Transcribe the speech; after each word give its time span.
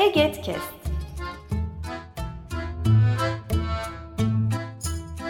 Egetkest. 0.00 0.74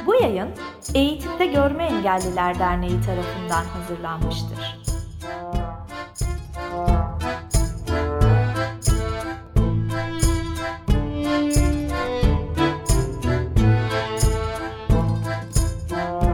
Bu 0.07 0.15
yayın 0.15 0.49
Eğitimde 0.95 1.47
Görme 1.47 1.85
Engelliler 1.85 2.59
Derneği 2.59 3.01
tarafından 3.01 3.65
hazırlanmıştır. 3.65 4.81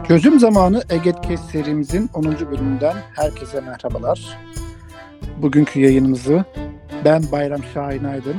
Çözüm 0.07 0.39
Zamanı 0.39 0.83
Egetkes 0.89 1.41
serimizin 1.41 2.09
10. 2.13 2.25
bölümünden 2.25 2.95
herkese 3.15 3.61
merhabalar. 3.61 4.37
Bugünkü 5.41 5.79
yayınımızı 5.79 6.45
ben 7.05 7.23
Bayram 7.31 7.63
Şahin 7.63 8.03
Aydın, 8.03 8.35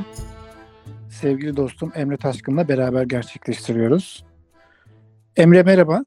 sevgili 1.11 1.57
dostum 1.57 1.91
Emre 1.95 2.17
Taşkın'la 2.17 2.67
beraber 2.67 3.03
gerçekleştiriyoruz. 3.03 4.25
Emre 5.35 5.63
merhaba, 5.63 6.05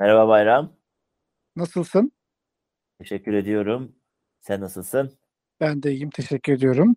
Merhaba 0.00 0.28
Bayram. 0.28 0.72
nasılsın? 1.56 2.12
Teşekkür 2.98 3.32
ediyorum. 3.32 3.92
Sen 4.40 4.60
nasılsın? 4.60 5.12
Ben 5.60 5.82
de 5.82 5.92
iyiyim, 5.92 6.10
teşekkür 6.10 6.52
ediyorum. 6.52 6.96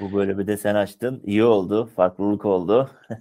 Bu 0.00 0.12
bölümü 0.12 0.46
de 0.46 0.56
sen 0.56 0.74
açtın. 0.74 1.22
İyi 1.24 1.44
oldu. 1.44 1.90
Farklılık 1.96 2.44
oldu. 2.44 2.90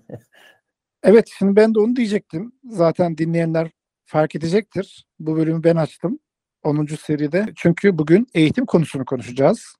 Evet, 1.04 1.32
şimdi 1.38 1.56
ben 1.56 1.76
de 1.76 1.80
onu 1.80 1.96
diyecektim. 1.96 2.52
Zaten 2.70 3.18
dinleyenler 3.18 3.72
fark 4.06 4.36
edecektir. 4.36 5.06
Bu 5.20 5.36
bölümü 5.36 5.64
ben 5.64 5.76
açtım. 5.76 6.20
10. 6.64 6.86
seride. 6.86 7.46
Çünkü 7.56 7.98
bugün 7.98 8.28
eğitim 8.34 8.66
konusunu 8.66 9.06
konuşacağız. 9.06 9.76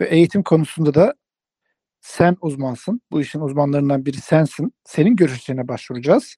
Ve 0.00 0.04
eğitim 0.08 0.42
konusunda 0.42 0.94
da 0.94 1.14
sen 2.00 2.36
uzmansın. 2.40 3.00
Bu 3.10 3.20
işin 3.20 3.40
uzmanlarından 3.40 4.06
biri 4.06 4.16
sensin. 4.16 4.74
Senin 4.84 5.16
görüşlerine 5.16 5.68
başvuracağız. 5.68 6.36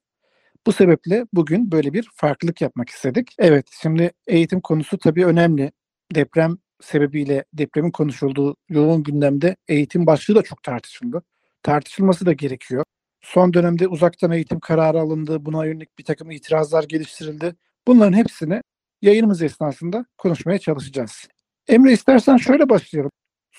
Bu 0.67 0.71
sebeple 0.71 1.25
bugün 1.33 1.71
böyle 1.71 1.93
bir 1.93 2.09
farklılık 2.15 2.61
yapmak 2.61 2.89
istedik. 2.89 3.35
Evet, 3.39 3.67
şimdi 3.81 4.11
eğitim 4.27 4.61
konusu 4.61 4.97
tabii 4.97 5.25
önemli. 5.25 5.71
Deprem 6.15 6.57
sebebiyle 6.81 7.45
depremin 7.53 7.91
konuşulduğu 7.91 8.55
yoğun 8.69 9.03
gündemde 9.03 9.55
eğitim 9.67 10.05
başlığı 10.07 10.35
da 10.35 10.41
çok 10.41 10.63
tartışıldı. 10.63 11.23
Tartışılması 11.63 12.25
da 12.25 12.33
gerekiyor. 12.33 12.83
Son 13.21 13.53
dönemde 13.53 13.87
uzaktan 13.87 14.31
eğitim 14.31 14.59
kararı 14.59 14.99
alındı. 14.99 15.45
Buna 15.45 15.65
yönelik 15.65 15.99
bir 15.99 16.03
takım 16.03 16.31
itirazlar 16.31 16.83
geliştirildi. 16.83 17.55
Bunların 17.87 18.17
hepsini 18.17 18.61
yayınımız 19.01 19.41
esnasında 19.41 20.05
konuşmaya 20.17 20.59
çalışacağız. 20.59 21.27
Emre 21.67 21.91
istersen 21.91 22.37
şöyle 22.37 22.69
başlayalım. 22.69 23.11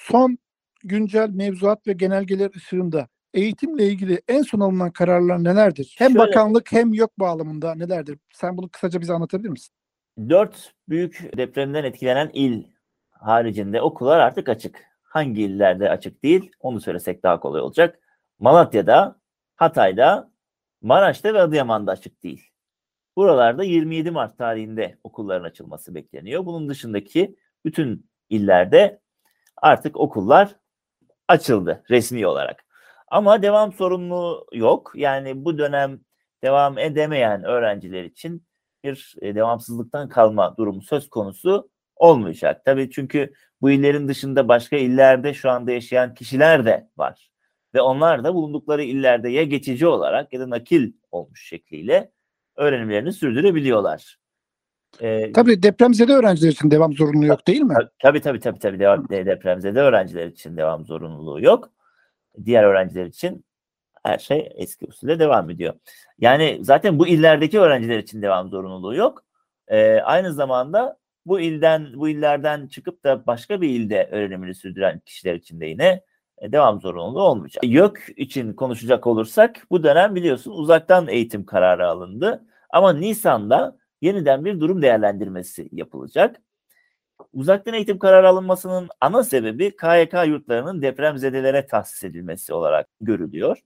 Son 0.06 0.38
güncel 0.84 1.28
mevzuat 1.30 1.86
ve 1.86 1.92
genelgeler 1.92 2.50
ışığında 2.56 3.08
eğitimle 3.34 3.86
ilgili 3.86 4.20
en 4.28 4.42
son 4.42 4.60
alınan 4.60 4.90
kararlar 4.90 5.44
nelerdir? 5.44 5.94
Hem 5.98 6.08
Şöyle- 6.10 6.18
bakanlık 6.18 6.72
hem 6.72 6.94
yok 6.94 7.18
bağlamında 7.18 7.74
nelerdir? 7.74 8.18
Sen 8.32 8.56
bunu 8.56 8.68
kısaca 8.68 9.00
bize 9.00 9.12
anlatabilir 9.12 9.48
misin? 9.48 9.74
Dört 10.28 10.72
büyük 10.88 11.30
depremden 11.36 11.84
etkilenen 11.84 12.30
il 12.32 12.64
haricinde 13.10 13.82
okullar 13.82 14.18
artık 14.18 14.48
açık. 14.48 14.84
Hangi 15.02 15.42
illerde 15.42 15.90
açık 15.90 16.22
değil 16.22 16.50
onu 16.60 16.80
söylesek 16.80 17.22
daha 17.22 17.40
kolay 17.40 17.60
olacak. 17.60 17.98
Malatya'da, 18.38 19.20
Hatay'da, 19.56 20.30
Maraş'ta 20.82 21.34
ve 21.34 21.40
Adıyaman'da 21.40 21.92
açık 21.92 22.22
değil. 22.22 22.50
Buralarda 23.16 23.64
27 23.64 24.10
Mart 24.10 24.38
tarihinde 24.38 24.98
okulların 25.04 25.44
açılması 25.44 25.94
bekleniyor. 25.94 26.46
Bunun 26.46 26.68
dışındaki 26.68 27.36
bütün 27.64 28.10
illerde 28.30 29.00
artık 29.62 29.96
okullar 29.96 30.56
açıldı 31.28 31.84
resmi 31.90 32.26
olarak. 32.26 32.64
Ama 33.08 33.42
devam 33.42 33.72
sorumluluğu 33.72 34.46
yok. 34.52 34.92
Yani 34.94 35.44
bu 35.44 35.58
dönem 35.58 36.00
devam 36.44 36.78
edemeyen 36.78 37.44
öğrenciler 37.44 38.04
için 38.04 38.46
bir 38.84 39.14
e, 39.22 39.34
devamsızlıktan 39.34 40.08
kalma 40.08 40.56
durumu 40.56 40.82
söz 40.82 41.10
konusu 41.10 41.70
olmayacak. 41.96 42.64
Tabii 42.64 42.90
çünkü 42.90 43.32
bu 43.60 43.70
illerin 43.70 44.08
dışında 44.08 44.48
başka 44.48 44.76
illerde 44.76 45.34
şu 45.34 45.50
anda 45.50 45.72
yaşayan 45.72 46.14
kişiler 46.14 46.66
de 46.66 46.90
var. 46.96 47.30
Ve 47.74 47.80
onlar 47.80 48.24
da 48.24 48.34
bulundukları 48.34 48.82
illerde 48.82 49.30
ya 49.30 49.44
geçici 49.44 49.86
olarak 49.86 50.32
ya 50.32 50.40
da 50.40 50.50
nakil 50.50 50.92
olmuş 51.10 51.48
şekliyle 51.48 52.12
öğrenimlerini 52.56 53.12
sürdürebiliyorlar. 53.12 54.18
Ee, 55.02 55.32
Tabii 55.32 55.62
depremzede 55.62 56.12
öğrenciler 56.12 56.50
için 56.50 56.70
devam 56.70 56.92
zorunluluğu 56.92 57.26
yok 57.26 57.46
değil 57.46 57.60
mi? 57.60 57.74
Tabii 57.98 58.20
tabii 58.20 58.40
tabii 58.40 58.58
tabii 58.58 58.80
devam, 58.80 59.08
de- 59.08 59.26
depremzede 59.26 59.80
öğrenciler 59.80 60.26
için 60.26 60.56
devam 60.56 60.84
zorunluluğu 60.84 61.40
yok. 61.40 61.70
Diğer 62.44 62.64
öğrenciler 62.64 63.06
için 63.06 63.44
her 64.04 64.18
şey 64.18 64.52
eski 64.54 64.86
usulde 64.86 65.18
devam 65.18 65.50
ediyor. 65.50 65.74
Yani 66.18 66.58
zaten 66.62 66.98
bu 66.98 67.06
illerdeki 67.08 67.60
öğrenciler 67.60 67.98
için 67.98 68.22
devam 68.22 68.48
zorunluluğu 68.48 68.94
yok. 68.94 69.24
Ee, 69.68 70.00
aynı 70.00 70.32
zamanda 70.32 70.98
bu 71.26 71.40
ilden 71.40 71.86
bu 71.94 72.08
illerden 72.08 72.66
çıkıp 72.66 73.04
da 73.04 73.26
başka 73.26 73.60
bir 73.60 73.68
ilde 73.68 74.08
öğrenimini 74.12 74.54
sürdüren 74.54 74.98
kişiler 75.00 75.34
için 75.34 75.60
de 75.60 75.66
yine 75.66 76.00
e, 76.38 76.52
devam 76.52 76.80
zorunluluğu 76.80 77.22
olmayacak. 77.22 77.64
YÖK 77.64 78.08
için 78.16 78.52
konuşacak 78.52 79.06
olursak 79.06 79.66
bu 79.70 79.82
dönem 79.84 80.14
biliyorsun 80.14 80.52
uzaktan 80.52 81.08
eğitim 81.08 81.44
kararı 81.46 81.86
alındı. 81.88 82.44
Ama 82.70 82.92
Nisan'da 82.92 83.77
yeniden 84.00 84.44
bir 84.44 84.60
durum 84.60 84.82
değerlendirmesi 84.82 85.68
yapılacak. 85.72 86.36
Uzaktan 87.32 87.74
eğitim 87.74 87.98
kararı 87.98 88.28
alınmasının 88.28 88.88
ana 89.00 89.24
sebebi 89.24 89.76
KYK 89.76 90.14
yurtlarının 90.26 90.82
depremzedelere 90.82 91.66
tahsis 91.66 92.04
edilmesi 92.04 92.54
olarak 92.54 92.88
görülüyor. 93.00 93.58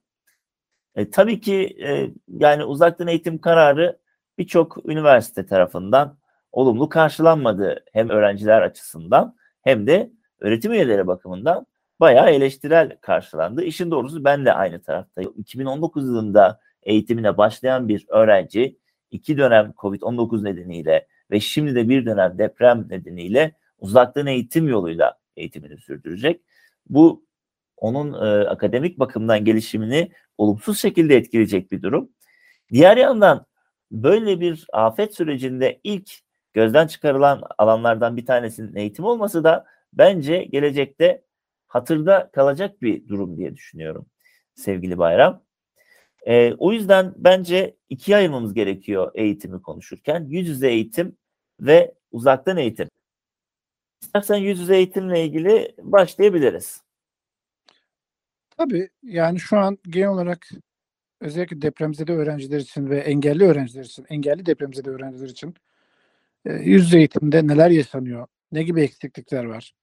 E, 0.95 1.09
tabii 1.09 1.41
ki 1.41 1.77
e, 1.83 2.09
yani 2.27 2.63
uzaktan 2.63 3.07
eğitim 3.07 3.37
kararı 3.37 3.99
birçok 4.37 4.89
üniversite 4.89 5.45
tarafından 5.45 6.17
olumlu 6.51 6.89
karşılanmadı 6.89 7.85
hem 7.93 8.09
öğrenciler 8.09 8.61
açısından 8.61 9.35
hem 9.61 9.87
de 9.87 10.11
öğretim 10.39 10.71
üyeleri 10.71 11.07
bakımından 11.07 11.65
bayağı 11.99 12.29
eleştirel 12.29 12.97
karşılandı. 13.01 13.63
İşin 13.63 13.91
doğrusu 13.91 14.23
ben 14.23 14.45
de 14.45 14.53
aynı 14.53 14.81
taraftayım. 14.81 15.33
2019 15.37 16.07
yılında 16.07 16.59
eğitimine 16.83 17.37
başlayan 17.37 17.87
bir 17.87 18.05
öğrenci 18.09 18.77
iki 19.13 19.37
dönem 19.37 19.73
COVID-19 19.77 20.43
nedeniyle 20.43 21.07
ve 21.31 21.39
şimdi 21.39 21.75
de 21.75 21.89
bir 21.89 22.05
dönem 22.05 22.37
deprem 22.37 22.85
nedeniyle 22.89 23.55
uzaktan 23.77 24.27
eğitim 24.27 24.67
yoluyla 24.67 25.19
eğitimini 25.37 25.77
sürdürecek. 25.77 26.41
Bu 26.89 27.25
onun 27.77 28.13
e, 28.13 28.47
akademik 28.47 28.99
bakımdan 28.99 29.45
gelişimini 29.45 30.11
olumsuz 30.37 30.79
şekilde 30.79 31.17
etkileyecek 31.17 31.71
bir 31.71 31.81
durum. 31.81 32.09
Diğer 32.71 32.97
yandan 32.97 33.45
böyle 33.91 34.39
bir 34.39 34.65
afet 34.73 35.15
sürecinde 35.15 35.79
ilk 35.83 36.11
gözden 36.53 36.87
çıkarılan 36.87 37.41
alanlardan 37.57 38.17
bir 38.17 38.25
tanesinin 38.25 38.75
eğitim 38.75 39.05
olması 39.05 39.43
da 39.43 39.65
bence 39.93 40.43
gelecekte 40.43 41.23
hatırda 41.67 42.29
kalacak 42.33 42.81
bir 42.81 43.07
durum 43.07 43.37
diye 43.37 43.55
düşünüyorum 43.55 44.05
sevgili 44.55 44.97
Bayram. 44.97 45.43
E, 46.27 46.53
o 46.53 46.73
yüzden 46.73 47.13
bence 47.17 47.75
ikiye 47.89 48.17
ayırmamız 48.17 48.53
gerekiyor 48.53 49.11
eğitimi 49.15 49.61
konuşurken. 49.61 50.25
Yüz 50.29 50.47
yüze 50.47 50.69
eğitim 50.69 51.17
ve 51.59 51.93
uzaktan 52.11 52.57
eğitim. 52.57 52.89
İstersen 54.01 54.35
yüz 54.35 54.59
yüze 54.59 54.75
eğitimle 54.77 55.25
ilgili 55.25 55.75
başlayabiliriz. 55.81 56.81
Tabii 58.57 58.89
yani 59.03 59.39
şu 59.39 59.57
an 59.57 59.77
genel 59.89 60.09
olarak 60.09 60.49
özellikle 61.21 61.61
depremzede 61.61 62.13
öğrenciler 62.13 62.59
için 62.59 62.89
ve 62.89 62.99
engelli 62.99 63.43
öğrenciler 63.43 63.83
için, 63.83 64.05
engelli 64.09 64.45
depremzede 64.45 64.89
öğrenciler 64.89 65.29
için 65.29 65.53
e, 66.45 66.53
yüz 66.53 66.85
yüze 66.85 66.97
eğitimde 66.97 67.47
neler 67.47 67.69
yaşanıyor? 67.69 68.27
Ne 68.51 68.63
gibi 68.63 68.81
eksiklikler 68.81 69.43
var? 69.43 69.73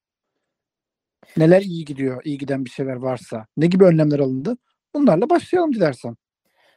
Neler 1.36 1.62
iyi 1.62 1.84
gidiyor, 1.84 2.22
iyi 2.24 2.38
giden 2.38 2.64
bir 2.64 2.70
şeyler 2.70 2.96
varsa? 2.96 3.46
Ne 3.56 3.66
gibi 3.66 3.84
önlemler 3.84 4.18
alındı? 4.18 4.56
Bunlarla 4.94 5.30
başlayalım 5.30 5.72
dilersen. 5.74 6.16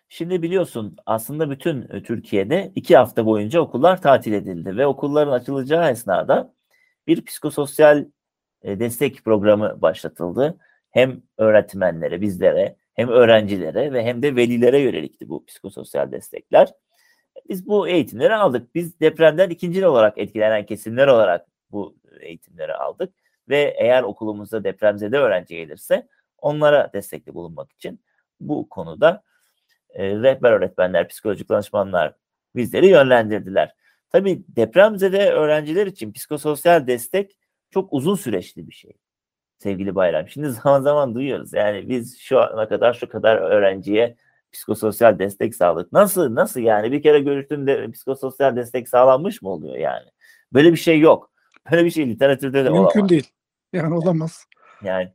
Şimdi 0.09 0.41
biliyorsun 0.41 0.97
aslında 1.05 1.50
bütün 1.50 1.81
e, 1.89 2.03
Türkiye'de 2.03 2.71
iki 2.75 2.97
hafta 2.97 3.25
boyunca 3.25 3.59
okullar 3.61 4.01
tatil 4.01 4.33
edildi 4.33 4.77
ve 4.77 4.88
okulların 4.88 5.31
açılacağı 5.31 5.91
esnada 5.91 6.53
bir 7.07 7.25
psikososyal 7.25 8.05
e, 8.61 8.79
destek 8.79 9.25
programı 9.25 9.81
başlatıldı. 9.81 10.57
Hem 10.91 11.21
öğretmenlere, 11.38 12.21
bizlere, 12.21 12.75
hem 12.94 13.09
öğrencilere 13.09 13.94
ve 13.94 14.03
hem 14.05 14.21
de 14.21 14.35
velilere 14.35 14.79
yönelikti 14.79 15.29
bu 15.29 15.45
psikososyal 15.45 16.11
destekler. 16.11 16.73
Biz 17.50 17.67
bu 17.67 17.88
eğitimleri 17.88 18.35
aldık. 18.35 18.75
Biz 18.75 19.00
depremden 19.00 19.50
ikinci 19.50 19.88
olarak 19.88 20.17
etkilenen 20.17 20.65
kesimler 20.65 21.07
olarak 21.07 21.47
bu 21.71 21.95
eğitimleri 22.19 22.73
aldık. 22.73 23.13
Ve 23.50 23.75
eğer 23.79 24.03
okulumuzda 24.03 24.63
depremzede 24.63 25.17
öğrenci 25.17 25.55
gelirse 25.55 26.07
onlara 26.38 26.94
destekli 26.94 27.33
bulunmak 27.33 27.71
için 27.71 28.00
bu 28.39 28.69
konuda 28.69 29.23
e, 29.94 30.16
rehber 30.16 30.51
öğretmenler, 30.51 31.07
psikolojik 31.07 31.50
danışmanlar 31.50 32.13
bizleri 32.56 32.88
yönlendirdiler. 32.88 33.75
Tabii 34.10 34.44
depremzede 34.48 35.31
öğrenciler 35.31 35.88
için 35.88 36.13
psikososyal 36.13 36.88
destek 36.88 37.38
çok 37.72 37.94
uzun 37.94 38.16
süreçli 38.16 38.68
bir 38.68 38.74
şey. 38.74 38.92
sevgili 39.60 39.95
Bayram. 39.95 40.30
Şimdi 40.30 40.50
zaman 40.63 40.81
zaman 40.81 41.16
duyuyoruz. 41.16 41.54
Yani 41.54 41.90
biz 41.90 42.19
şu 42.19 42.42
ana 42.42 42.68
kadar 42.69 42.94
şu 42.94 43.10
kadar 43.10 43.38
öğrenciye 43.38 44.16
psikososyal 44.51 45.19
destek 45.19 45.56
sağladık. 45.56 45.94
Nasıl 45.94 46.36
nasıl 46.36 46.60
yani 46.60 46.92
bir 46.92 47.01
kere 47.01 47.19
görüştüğünde 47.19 47.92
psikososyal 47.92 48.56
destek 48.56 48.89
sağlanmış 48.89 49.42
mı 49.42 49.50
oluyor 49.50 49.75
yani? 49.75 50.10
Böyle 50.54 50.72
bir 50.72 50.78
şey 50.78 51.00
yok. 51.00 51.31
Böyle 51.72 51.86
bir 51.86 51.92
şey 51.92 52.10
literatürde 52.10 52.66
de 52.66 52.69
Mümkün 52.69 53.00
olamaz. 53.00 53.10
değil. 53.10 53.31
Yani 53.74 53.96
olamaz. 53.96 54.46
Yani 54.84 55.12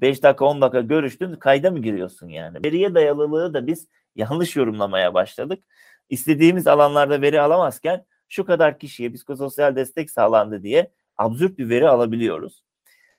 5 0.00 0.22
dakika 0.22 0.44
10 0.44 0.60
dakika 0.60 0.80
görüştün 0.80 1.34
kayda 1.34 1.70
mı 1.70 1.78
giriyorsun 1.78 2.28
yani? 2.28 2.58
Veriye 2.64 2.94
dayalılığı 2.94 3.54
da 3.54 3.66
biz 3.66 3.88
yanlış 4.16 4.56
yorumlamaya 4.56 5.14
başladık. 5.14 5.64
İstediğimiz 6.08 6.66
alanlarda 6.66 7.22
veri 7.22 7.40
alamazken 7.40 8.04
şu 8.28 8.44
kadar 8.44 8.78
kişiye 8.78 9.12
psikososyal 9.12 9.76
destek 9.76 10.10
sağlandı 10.10 10.62
diye 10.62 10.90
absürt 11.16 11.58
bir 11.58 11.68
veri 11.68 11.88
alabiliyoruz. 11.88 12.64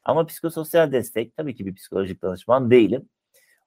Ama 0.03 0.25
psikososyal 0.25 0.91
destek 0.91 1.37
tabii 1.37 1.55
ki 1.55 1.65
bir 1.65 1.75
psikolojik 1.75 2.21
danışman 2.21 2.71
değilim. 2.71 3.09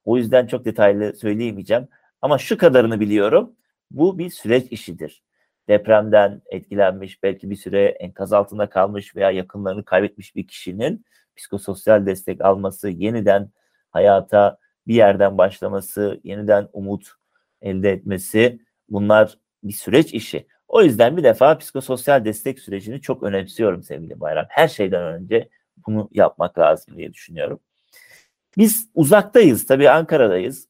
O 0.05 0.17
yüzden 0.17 0.47
çok 0.47 0.65
detaylı 0.65 1.17
söyleyemeyeceğim. 1.17 1.89
Ama 2.23 2.39
şu 2.39 2.59
kadarını 2.59 3.01
biliyorum. 3.01 3.57
Bu 3.91 4.19
bir 4.19 4.31
süreç 4.31 4.73
işidir. 4.73 5.23
Depremden 5.69 6.43
etkilenmiş, 6.47 7.23
belki 7.23 7.51
bir 7.51 7.57
süre 7.57 7.85
enkaz 7.85 8.33
altında 8.33 8.69
kalmış 8.69 9.17
veya 9.17 9.31
yakınlarını 9.31 9.85
kaybetmiş 9.85 10.37
bir 10.37 10.47
kişinin 10.47 11.05
psikososyal 11.37 12.07
destek 12.07 12.45
alması, 12.45 12.89
yeniden 12.89 13.51
hayata 13.91 14.59
bir 14.87 14.95
yerden 14.95 15.39
başlaması, 15.39 16.21
yeniden 16.25 16.69
umut 16.73 17.09
elde 17.63 17.93
etmesi 17.93 18.61
bunlar 18.89 19.39
bir 19.65 19.73
süreç 19.73 20.15
işi. 20.15 20.47
O 20.69 20.83
yüzden 20.83 21.17
bir 21.17 21.25
defa 21.25 21.59
psikososyal 21.59 22.25
destek 22.25 22.61
sürecini 22.61 23.01
çok 23.01 23.23
önemsiyorum 23.23 23.83
sevgili 23.83 24.21
Bayram. 24.21 24.47
Her 24.49 24.69
şeyden 24.69 25.03
önce 25.03 25.49
bunu 25.87 26.09
yapmak 26.13 26.59
lazım 26.59 26.97
diye 26.97 27.13
düşünüyorum. 27.13 27.61
Biz 28.59 28.91
uzaktayız 28.95 29.67
tabii 29.67 29.91
Ankara'dayız. 29.91 30.69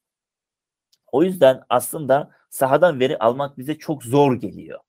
O 1.12 1.22
yüzden 1.22 1.62
aslında 1.68 2.30
sahadan 2.50 3.00
veri 3.00 3.18
almak 3.18 3.58
bize 3.58 3.78
çok 3.78 4.04
zor 4.04 4.34
geliyor. 4.34 4.80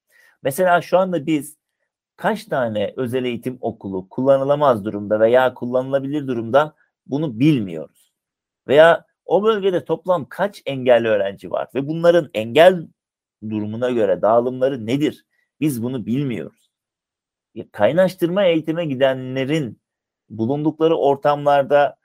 Mesela 0.43 0.81
şu 0.81 0.97
anda 0.97 1.25
biz 1.25 1.57
kaç 2.17 2.45
tane 2.45 2.93
özel 2.97 3.25
eğitim 3.25 3.57
okulu 3.61 4.09
kullanılamaz 4.09 4.85
durumda 4.85 5.19
veya 5.19 5.53
kullanılabilir 5.53 6.27
durumda 6.27 6.75
bunu 7.05 7.39
bilmiyoruz. 7.39 8.13
Veya 8.67 9.05
o 9.25 9.43
bölgede 9.43 9.85
toplam 9.85 10.25
kaç 10.29 10.61
engelli 10.65 11.07
öğrenci 11.07 11.51
var 11.51 11.67
ve 11.75 11.87
bunların 11.87 12.29
engel 12.33 12.87
durumuna 13.49 13.89
göre 13.91 14.21
dağılımları 14.21 14.85
nedir? 14.85 15.25
Biz 15.59 15.83
bunu 15.83 16.05
bilmiyoruz. 16.05 16.69
Kaynaştırma 17.71 18.43
eğitime 18.45 18.85
gidenlerin 18.85 19.81
bulundukları 20.29 20.97
ortamlarda 20.97 21.97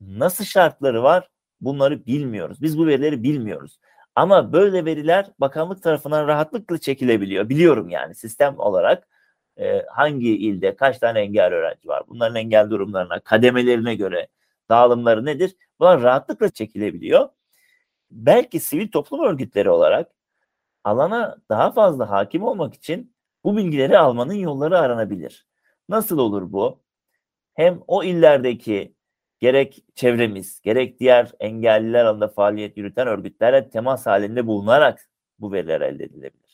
nasıl 0.00 0.44
şartları 0.44 1.02
var? 1.02 1.28
Bunları 1.60 2.06
bilmiyoruz. 2.06 2.62
Biz 2.62 2.78
bu 2.78 2.86
verileri 2.86 3.22
bilmiyoruz. 3.22 3.78
Ama 4.14 4.52
böyle 4.52 4.84
veriler 4.84 5.26
bakanlık 5.38 5.82
tarafından 5.82 6.26
rahatlıkla 6.26 6.78
çekilebiliyor. 6.78 7.48
Biliyorum 7.48 7.88
yani 7.88 8.14
sistem 8.14 8.58
olarak 8.58 9.08
e, 9.58 9.82
hangi 9.90 10.36
ilde 10.36 10.76
kaç 10.76 10.98
tane 10.98 11.20
engel 11.20 11.52
öğrenci 11.54 11.88
var? 11.88 12.02
Bunların 12.08 12.36
engel 12.36 12.70
durumlarına, 12.70 13.20
kademelerine 13.20 13.94
göre 13.94 14.28
dağılımları 14.68 15.24
nedir? 15.26 15.56
Bunlar 15.80 16.02
rahatlıkla 16.02 16.48
çekilebiliyor. 16.48 17.28
Belki 18.10 18.60
sivil 18.60 18.90
toplum 18.90 19.20
örgütleri 19.24 19.70
olarak 19.70 20.12
alana 20.84 21.36
daha 21.48 21.72
fazla 21.72 22.10
hakim 22.10 22.42
olmak 22.42 22.74
için 22.74 23.14
bu 23.44 23.56
bilgileri 23.56 23.98
almanın 23.98 24.34
yolları 24.34 24.78
aranabilir. 24.78 25.46
Nasıl 25.88 26.18
olur 26.18 26.52
bu? 26.52 26.82
Hem 27.54 27.80
o 27.86 28.04
illerdeki 28.04 28.94
gerek 29.40 29.84
çevremiz, 29.94 30.60
gerek 30.60 31.00
diğer 31.00 31.32
engelliler 31.40 32.04
alanında 32.04 32.28
faaliyet 32.28 32.76
yürüten 32.76 33.06
örgütlerle 33.06 33.70
temas 33.70 34.06
halinde 34.06 34.46
bulunarak 34.46 35.10
bu 35.38 35.52
veriler 35.52 35.80
elde 35.80 36.04
edilebilir. 36.04 36.45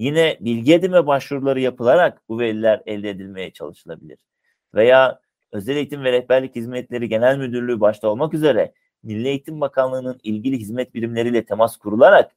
Yine 0.00 0.38
bilgi 0.40 0.74
edinme 0.74 1.06
başvuruları 1.06 1.60
yapılarak 1.60 2.22
bu 2.28 2.38
veriler 2.38 2.82
elde 2.86 3.10
edilmeye 3.10 3.52
çalışılabilir. 3.52 4.18
Veya 4.74 5.20
Özel 5.52 5.76
Eğitim 5.76 6.04
ve 6.04 6.12
Rehberlik 6.12 6.56
Hizmetleri 6.56 7.08
Genel 7.08 7.38
Müdürlüğü 7.38 7.80
başta 7.80 8.08
olmak 8.08 8.34
üzere 8.34 8.72
Milli 9.02 9.28
Eğitim 9.28 9.60
Bakanlığı'nın 9.60 10.20
ilgili 10.22 10.58
hizmet 10.58 10.94
birimleriyle 10.94 11.44
temas 11.44 11.76
kurularak 11.76 12.32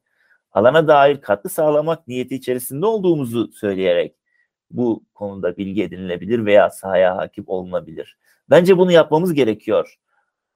alana 0.52 0.88
dair 0.88 1.20
katkı 1.20 1.48
sağlamak 1.48 2.08
niyeti 2.08 2.34
içerisinde 2.34 2.86
olduğumuzu 2.86 3.52
söyleyerek 3.52 4.16
bu 4.70 5.04
konuda 5.14 5.56
bilgi 5.56 5.82
edinilebilir 5.82 6.46
veya 6.46 6.70
sahaya 6.70 7.16
hakim 7.16 7.44
olunabilir. 7.46 8.18
Bence 8.50 8.78
bunu 8.78 8.92
yapmamız 8.92 9.34
gerekiyor 9.34 9.98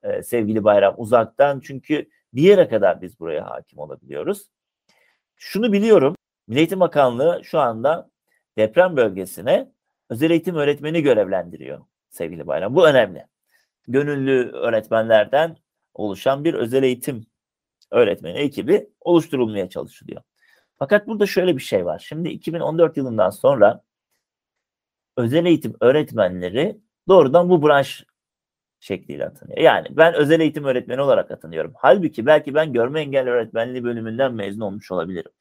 e, 0.03 0.23
sevgili 0.23 0.63
Bayram 0.63 0.93
uzaktan 0.97 1.59
çünkü 1.59 2.09
bir 2.33 2.41
yere 2.41 2.69
kadar 2.69 3.01
biz 3.01 3.19
buraya 3.19 3.49
hakim 3.49 3.79
olabiliyoruz. 3.79 4.49
Şunu 5.35 5.73
biliyorum 5.73 6.15
Milli 6.49 6.59
Eğitim 6.59 6.79
Bakanlığı 6.79 7.41
şu 7.43 7.59
anda 7.59 8.09
deprem 8.57 8.97
bölgesine 8.97 9.71
özel 10.09 10.31
eğitim 10.31 10.55
öğretmeni 10.55 11.01
görevlendiriyor 11.01 11.79
sevgili 12.09 12.47
Bayram. 12.47 12.75
Bu 12.75 12.87
önemli. 12.87 13.25
Gönüllü 13.87 14.51
öğretmenlerden 14.51 15.57
oluşan 15.93 16.43
bir 16.43 16.53
özel 16.53 16.83
eğitim 16.83 17.25
öğretmeni 17.91 18.37
ekibi 18.37 18.89
oluşturulmaya 19.01 19.69
çalışılıyor. 19.69 20.21
Fakat 20.79 21.07
burada 21.07 21.25
şöyle 21.25 21.57
bir 21.57 21.61
şey 21.61 21.85
var. 21.85 21.99
Şimdi 22.07 22.29
2014 22.29 22.97
yılından 22.97 23.29
sonra 23.29 23.83
özel 25.17 25.45
eğitim 25.45 25.75
öğretmenleri 25.81 26.77
doğrudan 27.07 27.49
bu 27.49 27.67
branş 27.67 28.05
şekliyle 28.79 29.25
atanıyor. 29.25 29.57
Yani 29.57 29.87
ben 29.91 30.13
özel 30.13 30.39
eğitim 30.39 30.65
öğretmeni 30.65 31.01
olarak 31.01 31.31
atanıyorum. 31.31 31.73
Halbuki 31.75 32.25
belki 32.25 32.53
ben 32.55 32.73
görme 32.73 33.01
engelli 33.01 33.29
öğretmenliği 33.29 33.83
bölümünden 33.83 34.33
mezun 34.33 34.61
olmuş 34.61 34.91
olabilirim. 34.91 35.31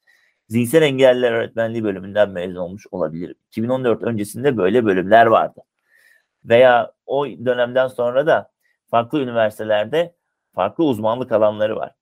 Zihinsel 0.48 0.82
engelliler 0.82 1.32
öğretmenliği 1.32 1.84
bölümünden 1.84 2.30
mezun 2.30 2.56
olmuş 2.56 2.86
olabilirim. 2.90 3.34
2014 3.48 4.02
öncesinde 4.02 4.56
böyle 4.56 4.84
bölümler 4.84 5.26
vardı. 5.26 5.60
Veya 6.44 6.92
o 7.06 7.26
dönemden 7.26 7.88
sonra 7.88 8.26
da 8.26 8.50
farklı 8.90 9.20
üniversitelerde 9.20 10.14
farklı 10.54 10.84
uzmanlık 10.84 11.32
alanları 11.32 11.76
var. 11.76 11.94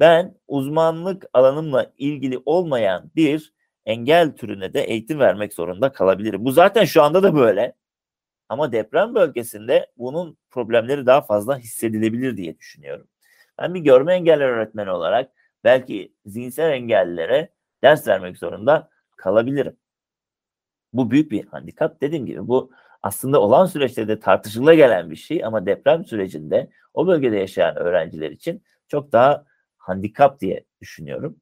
Ben 0.00 0.34
uzmanlık 0.48 1.24
alanımla 1.32 1.92
ilgili 1.98 2.38
olmayan 2.46 3.10
bir 3.16 3.52
engel 3.86 4.36
türüne 4.36 4.74
de 4.74 4.82
eğitim 4.82 5.18
vermek 5.18 5.52
zorunda 5.52 5.92
kalabilirim. 5.92 6.44
Bu 6.44 6.52
zaten 6.52 6.84
şu 6.84 7.02
anda 7.02 7.22
da 7.22 7.34
böyle. 7.34 7.74
Ama 8.48 8.72
deprem 8.72 9.14
bölgesinde 9.14 9.86
bunun 9.96 10.38
problemleri 10.50 11.06
daha 11.06 11.20
fazla 11.22 11.58
hissedilebilir 11.58 12.36
diye 12.36 12.58
düşünüyorum. 12.58 13.08
Ben 13.58 13.74
bir 13.74 13.80
görme 13.80 14.14
engelli 14.14 14.44
öğretmeni 14.44 14.90
olarak 14.90 15.30
belki 15.64 16.12
zihinsel 16.26 16.70
engellilere 16.70 17.55
ders 17.86 18.08
vermek 18.08 18.38
zorunda 18.38 18.90
kalabilirim. 19.16 19.76
Bu 20.92 21.10
büyük 21.10 21.30
bir 21.30 21.46
handikap. 21.46 22.00
Dediğim 22.00 22.26
gibi 22.26 22.48
bu 22.48 22.70
aslında 23.02 23.40
olan 23.40 23.66
süreçte 23.66 24.08
de 24.08 24.20
tartışıla 24.20 24.74
gelen 24.74 25.10
bir 25.10 25.16
şey 25.16 25.44
ama 25.44 25.66
deprem 25.66 26.04
sürecinde 26.04 26.70
o 26.94 27.06
bölgede 27.06 27.36
yaşayan 27.36 27.76
öğrenciler 27.76 28.30
için 28.30 28.62
çok 28.88 29.12
daha 29.12 29.44
handikap 29.76 30.40
diye 30.40 30.64
düşünüyorum. 30.80 31.36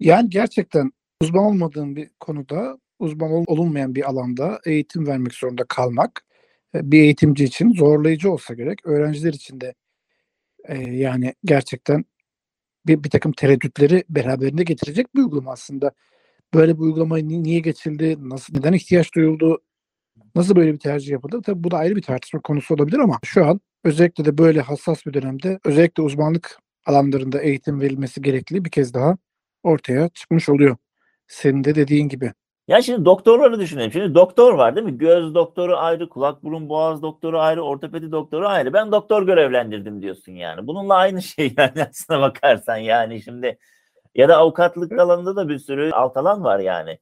Yani 0.00 0.30
gerçekten 0.30 0.92
uzman 1.22 1.44
olmadığın 1.44 1.96
bir 1.96 2.10
konuda, 2.20 2.78
uzman 2.98 3.32
ol- 3.32 3.44
olunmayan 3.46 3.94
bir 3.94 4.08
alanda 4.10 4.60
eğitim 4.66 5.06
vermek 5.06 5.34
zorunda 5.34 5.64
kalmak 5.64 6.24
e, 6.74 6.90
bir 6.92 7.00
eğitimci 7.00 7.44
için 7.44 7.72
zorlayıcı 7.72 8.32
olsa 8.32 8.54
gerek. 8.54 8.86
Öğrenciler 8.86 9.32
için 9.32 9.60
de 9.60 9.74
e, 10.64 10.78
yani 10.78 11.34
gerçekten 11.44 12.04
bir, 12.86 13.04
bir 13.04 13.10
takım 13.10 13.32
tereddütleri 13.32 14.04
beraberinde 14.10 14.64
getirecek 14.64 15.14
bir 15.14 15.20
uygulama 15.20 15.52
aslında. 15.52 15.90
Böyle 16.54 16.74
bir 16.76 16.80
uygulama 16.80 17.16
ni- 17.18 17.42
niye 17.42 17.60
geçildi, 17.60 18.16
nasıl, 18.20 18.54
neden 18.58 18.72
ihtiyaç 18.72 19.14
duyuldu, 19.14 19.62
nasıl 20.34 20.56
böyle 20.56 20.72
bir 20.74 20.78
tercih 20.78 21.12
yapıldı? 21.12 21.42
Tabii 21.46 21.64
bu 21.64 21.70
da 21.70 21.78
ayrı 21.78 21.96
bir 21.96 22.02
tartışma 22.02 22.40
konusu 22.40 22.74
olabilir 22.74 22.98
ama 22.98 23.18
şu 23.24 23.46
an 23.46 23.60
özellikle 23.84 24.24
de 24.24 24.38
böyle 24.38 24.60
hassas 24.60 25.06
bir 25.06 25.14
dönemde 25.14 25.58
özellikle 25.64 26.02
uzmanlık 26.02 26.58
alanlarında 26.86 27.40
eğitim 27.42 27.80
verilmesi 27.80 28.22
gerekli 28.22 28.64
bir 28.64 28.70
kez 28.70 28.94
daha 28.94 29.16
ortaya 29.62 30.08
çıkmış 30.08 30.48
oluyor. 30.48 30.76
Senin 31.28 31.64
de 31.64 31.74
dediğin 31.74 32.08
gibi. 32.08 32.32
Ya 32.68 32.82
şimdi 32.82 33.04
doktorları 33.04 33.60
düşünelim. 33.60 33.92
Şimdi 33.92 34.14
doktor 34.14 34.54
var 34.54 34.76
değil 34.76 34.86
mi? 34.86 34.98
Göz 34.98 35.34
doktoru 35.34 35.76
ayrı, 35.76 36.08
kulak 36.08 36.44
burun 36.44 36.68
boğaz 36.68 37.02
doktoru 37.02 37.40
ayrı, 37.40 37.62
ortopedi 37.62 38.12
doktoru 38.12 38.48
ayrı. 38.48 38.72
Ben 38.72 38.92
doktor 38.92 39.26
görevlendirdim 39.26 40.02
diyorsun 40.02 40.32
yani. 40.32 40.66
Bununla 40.66 40.94
aynı 40.94 41.22
şey 41.22 41.54
yani 41.58 41.86
aslına 41.90 42.20
bakarsan 42.20 42.76
yani 42.76 43.22
şimdi 43.22 43.58
ya 44.14 44.28
da 44.28 44.36
avukatlık 44.36 44.92
alanında 44.92 45.36
da 45.36 45.48
bir 45.48 45.58
sürü 45.58 45.90
alt 45.90 46.16
alan 46.16 46.44
var 46.44 46.58
yani. 46.58 46.98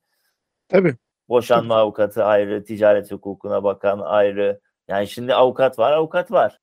Tabii. 0.69 0.95
Boşanma 1.29 1.77
avukatı 1.77 2.25
ayrı, 2.25 2.65
ticaret 2.65 3.13
hukukuna 3.13 3.65
bakan 3.65 3.99
ayrı. 3.99 4.61
Yani 4.89 5.09
şimdi 5.09 5.35
avukat 5.35 5.79
var, 5.79 5.93
avukat 5.93 6.33
var. 6.33 6.61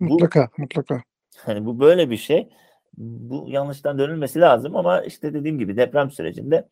Bu- 0.00 0.04
Mutlaka, 0.04 0.48
mutlaka. 0.58 1.02
Hani 1.38 1.66
bu 1.66 1.80
böyle 1.80 2.10
bir 2.10 2.16
şey. 2.16 2.48
Bu 2.96 3.44
yanlıştan 3.48 3.98
dönülmesi 3.98 4.40
lazım 4.40 4.76
ama 4.76 5.02
işte 5.02 5.34
dediğim 5.34 5.58
gibi 5.58 5.76
deprem 5.76 6.10
sürecinde 6.10 6.68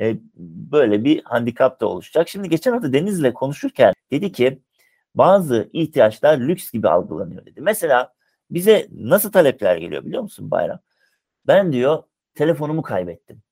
e, 0.00 0.16
böyle 0.36 1.04
bir 1.04 1.24
handikap 1.24 1.80
da 1.80 1.86
oluşacak. 1.86 2.28
Şimdi 2.28 2.48
geçen 2.48 2.72
hafta 2.72 2.92
Deniz'le 2.92 3.32
konuşurken 3.34 3.94
dedi 4.10 4.32
ki 4.32 4.62
bazı 5.14 5.70
ihtiyaçlar 5.72 6.38
lüks 6.38 6.70
gibi 6.70 6.88
algılanıyor 6.88 7.46
dedi. 7.46 7.60
Mesela 7.60 8.14
bize 8.50 8.88
nasıl 8.90 9.32
talepler 9.32 9.76
geliyor 9.76 10.04
biliyor 10.04 10.22
musun 10.22 10.50
Bayram? 10.50 10.80
Ben 11.46 11.72
diyor 11.72 12.02
telefonumu 12.34 12.82
kaybettim. 12.82 13.42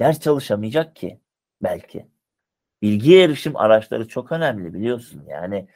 Ders 0.00 0.20
çalışamayacak 0.20 0.96
ki 0.96 1.20
belki. 1.62 2.06
Bilgiye 2.82 3.24
erişim 3.24 3.56
araçları 3.56 4.08
çok 4.08 4.32
önemli 4.32 4.74
biliyorsun. 4.74 5.24
Yani 5.28 5.68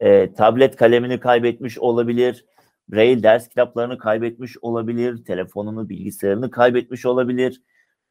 e, 0.00 0.32
tablet 0.32 0.76
kalemini 0.76 1.20
kaybetmiş 1.20 1.78
olabilir, 1.78 2.44
Braille 2.88 3.22
ders 3.22 3.48
kitaplarını 3.48 3.98
kaybetmiş 3.98 4.58
olabilir, 4.62 5.24
telefonunu, 5.24 5.88
bilgisayarını 5.88 6.50
kaybetmiş 6.50 7.06
olabilir. 7.06 7.62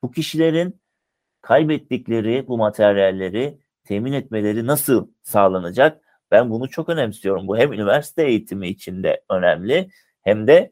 Bu 0.04 0.12
kişilerin 0.12 0.82
kaybettikleri 1.42 2.48
bu 2.48 2.58
materyalleri 2.58 3.58
temin 3.84 4.14
etmeleri 4.14 4.68
nasıl 4.68 5.08
sağlanacak? 5.24 6.02
Ben 6.32 6.50
bunu 6.50 6.70
çok 6.70 6.90
önemsiyorum. 6.90 7.48
Bu 7.48 7.58
hem 7.58 7.74
üniversite 7.74 8.24
eğitimi 8.24 8.68
içinde 8.68 9.24
önemli 9.30 9.90
hem 10.22 10.48
de 10.48 10.72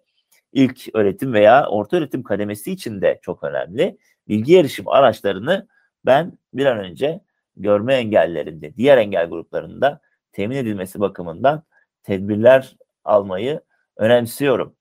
ilk 0.54 0.96
öğretim 0.96 1.34
veya 1.34 1.68
orta 1.70 1.98
öğretim 1.98 2.24
kademesi 2.24 2.72
için 2.72 3.02
de 3.02 3.20
çok 3.22 3.44
önemli. 3.44 3.98
Bilgi 4.28 4.58
erişim 4.58 4.88
araçlarını 4.88 5.68
ben 6.06 6.38
bir 6.54 6.66
an 6.66 6.78
önce 6.78 7.22
görme 7.56 7.96
engellerinde, 7.96 8.76
diğer 8.78 8.98
engel 8.98 9.30
gruplarında 9.30 10.02
temin 10.32 10.56
edilmesi 10.56 11.00
bakımından 11.00 11.64
tedbirler 12.04 12.76
almayı 13.04 13.62
önemsiyorum. 13.98 14.76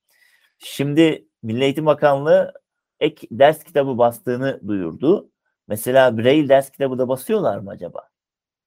Şimdi 0.57 1.27
Milli 1.43 1.63
Eğitim 1.63 1.85
Bakanlığı 1.85 2.53
ek 2.99 3.27
ders 3.31 3.63
kitabı 3.63 3.97
bastığını 3.97 4.61
duyurdu. 4.67 5.29
Mesela 5.67 6.17
Braille 6.17 6.49
ders 6.49 6.71
kitabı 6.71 6.97
da 6.97 7.07
basıyorlar 7.07 7.57
mı 7.57 7.69
acaba? 7.69 8.09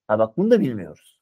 Ha 0.08 0.18
bak 0.18 0.37
bunu 0.37 0.50
da 0.50 0.60
bilmiyoruz. 0.60 1.20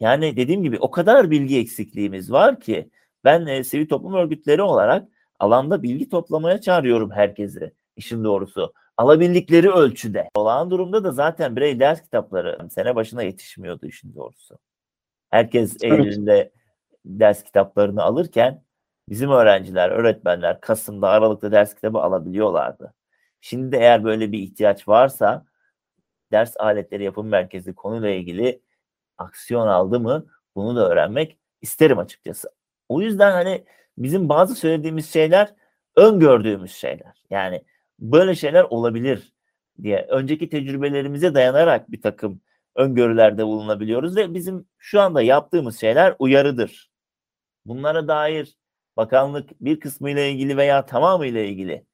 Yani 0.00 0.36
dediğim 0.36 0.62
gibi 0.62 0.78
o 0.78 0.90
kadar 0.90 1.30
bilgi 1.30 1.58
eksikliğimiz 1.58 2.32
var 2.32 2.60
ki 2.60 2.90
ben 3.24 3.46
e, 3.46 3.64
sivil 3.64 3.88
toplum 3.88 4.14
örgütleri 4.14 4.62
olarak 4.62 5.08
alanda 5.38 5.82
bilgi 5.82 6.08
toplamaya 6.08 6.60
çağırıyorum 6.60 7.10
herkesi. 7.10 7.72
İşin 7.96 8.24
doğrusu. 8.24 8.72
Alabildikleri 8.96 9.70
ölçüde. 9.70 10.30
Olağan 10.34 10.70
durumda 10.70 11.04
da 11.04 11.12
zaten 11.12 11.56
Braille 11.56 11.80
ders 11.80 12.02
kitapları 12.02 12.68
sene 12.70 12.94
başına 12.94 13.22
yetişmiyordu 13.22 13.86
işin 13.86 14.14
doğrusu. 14.14 14.58
Herkes 15.30 15.76
Evet. 15.82 16.06
elinde 16.06 16.52
ders 17.04 17.42
kitaplarını 17.42 18.02
alırken 18.02 18.62
bizim 19.08 19.30
öğrenciler, 19.30 19.90
öğretmenler 19.90 20.60
Kasım'da, 20.60 21.08
Aralık'ta 21.08 21.52
ders 21.52 21.74
kitabı 21.74 21.98
alabiliyorlardı. 21.98 22.94
Şimdi 23.40 23.72
de 23.72 23.78
eğer 23.78 24.04
böyle 24.04 24.32
bir 24.32 24.38
ihtiyaç 24.38 24.88
varsa 24.88 25.46
ders 26.32 26.56
aletleri 26.56 27.04
yapım 27.04 27.28
merkezi 27.28 27.74
konuyla 27.74 28.10
ilgili 28.10 28.62
aksiyon 29.18 29.66
aldı 29.66 30.00
mı 30.00 30.26
bunu 30.56 30.76
da 30.76 30.90
öğrenmek 30.90 31.38
isterim 31.62 31.98
açıkçası. 31.98 32.50
O 32.88 33.00
yüzden 33.00 33.32
hani 33.32 33.64
bizim 33.98 34.28
bazı 34.28 34.54
söylediğimiz 34.54 35.12
şeyler 35.12 35.54
öngördüğümüz 35.96 36.72
şeyler. 36.72 37.22
Yani 37.30 37.64
böyle 37.98 38.34
şeyler 38.34 38.62
olabilir 38.62 39.32
diye 39.82 40.06
önceki 40.10 40.48
tecrübelerimize 40.48 41.34
dayanarak 41.34 41.90
bir 41.92 42.02
takım 42.02 42.40
öngörülerde 42.74 43.46
bulunabiliyoruz 43.46 44.16
ve 44.16 44.34
bizim 44.34 44.68
şu 44.78 45.00
anda 45.00 45.22
yaptığımız 45.22 45.80
şeyler 45.80 46.16
uyarıdır. 46.18 46.90
Bunlara 47.64 48.08
dair 48.08 48.56
bakanlık 48.96 49.50
bir 49.60 49.80
kısmıyla 49.80 50.22
ilgili 50.22 50.56
veya 50.56 50.86
tamamıyla 50.86 51.40
ilgili 51.40 51.86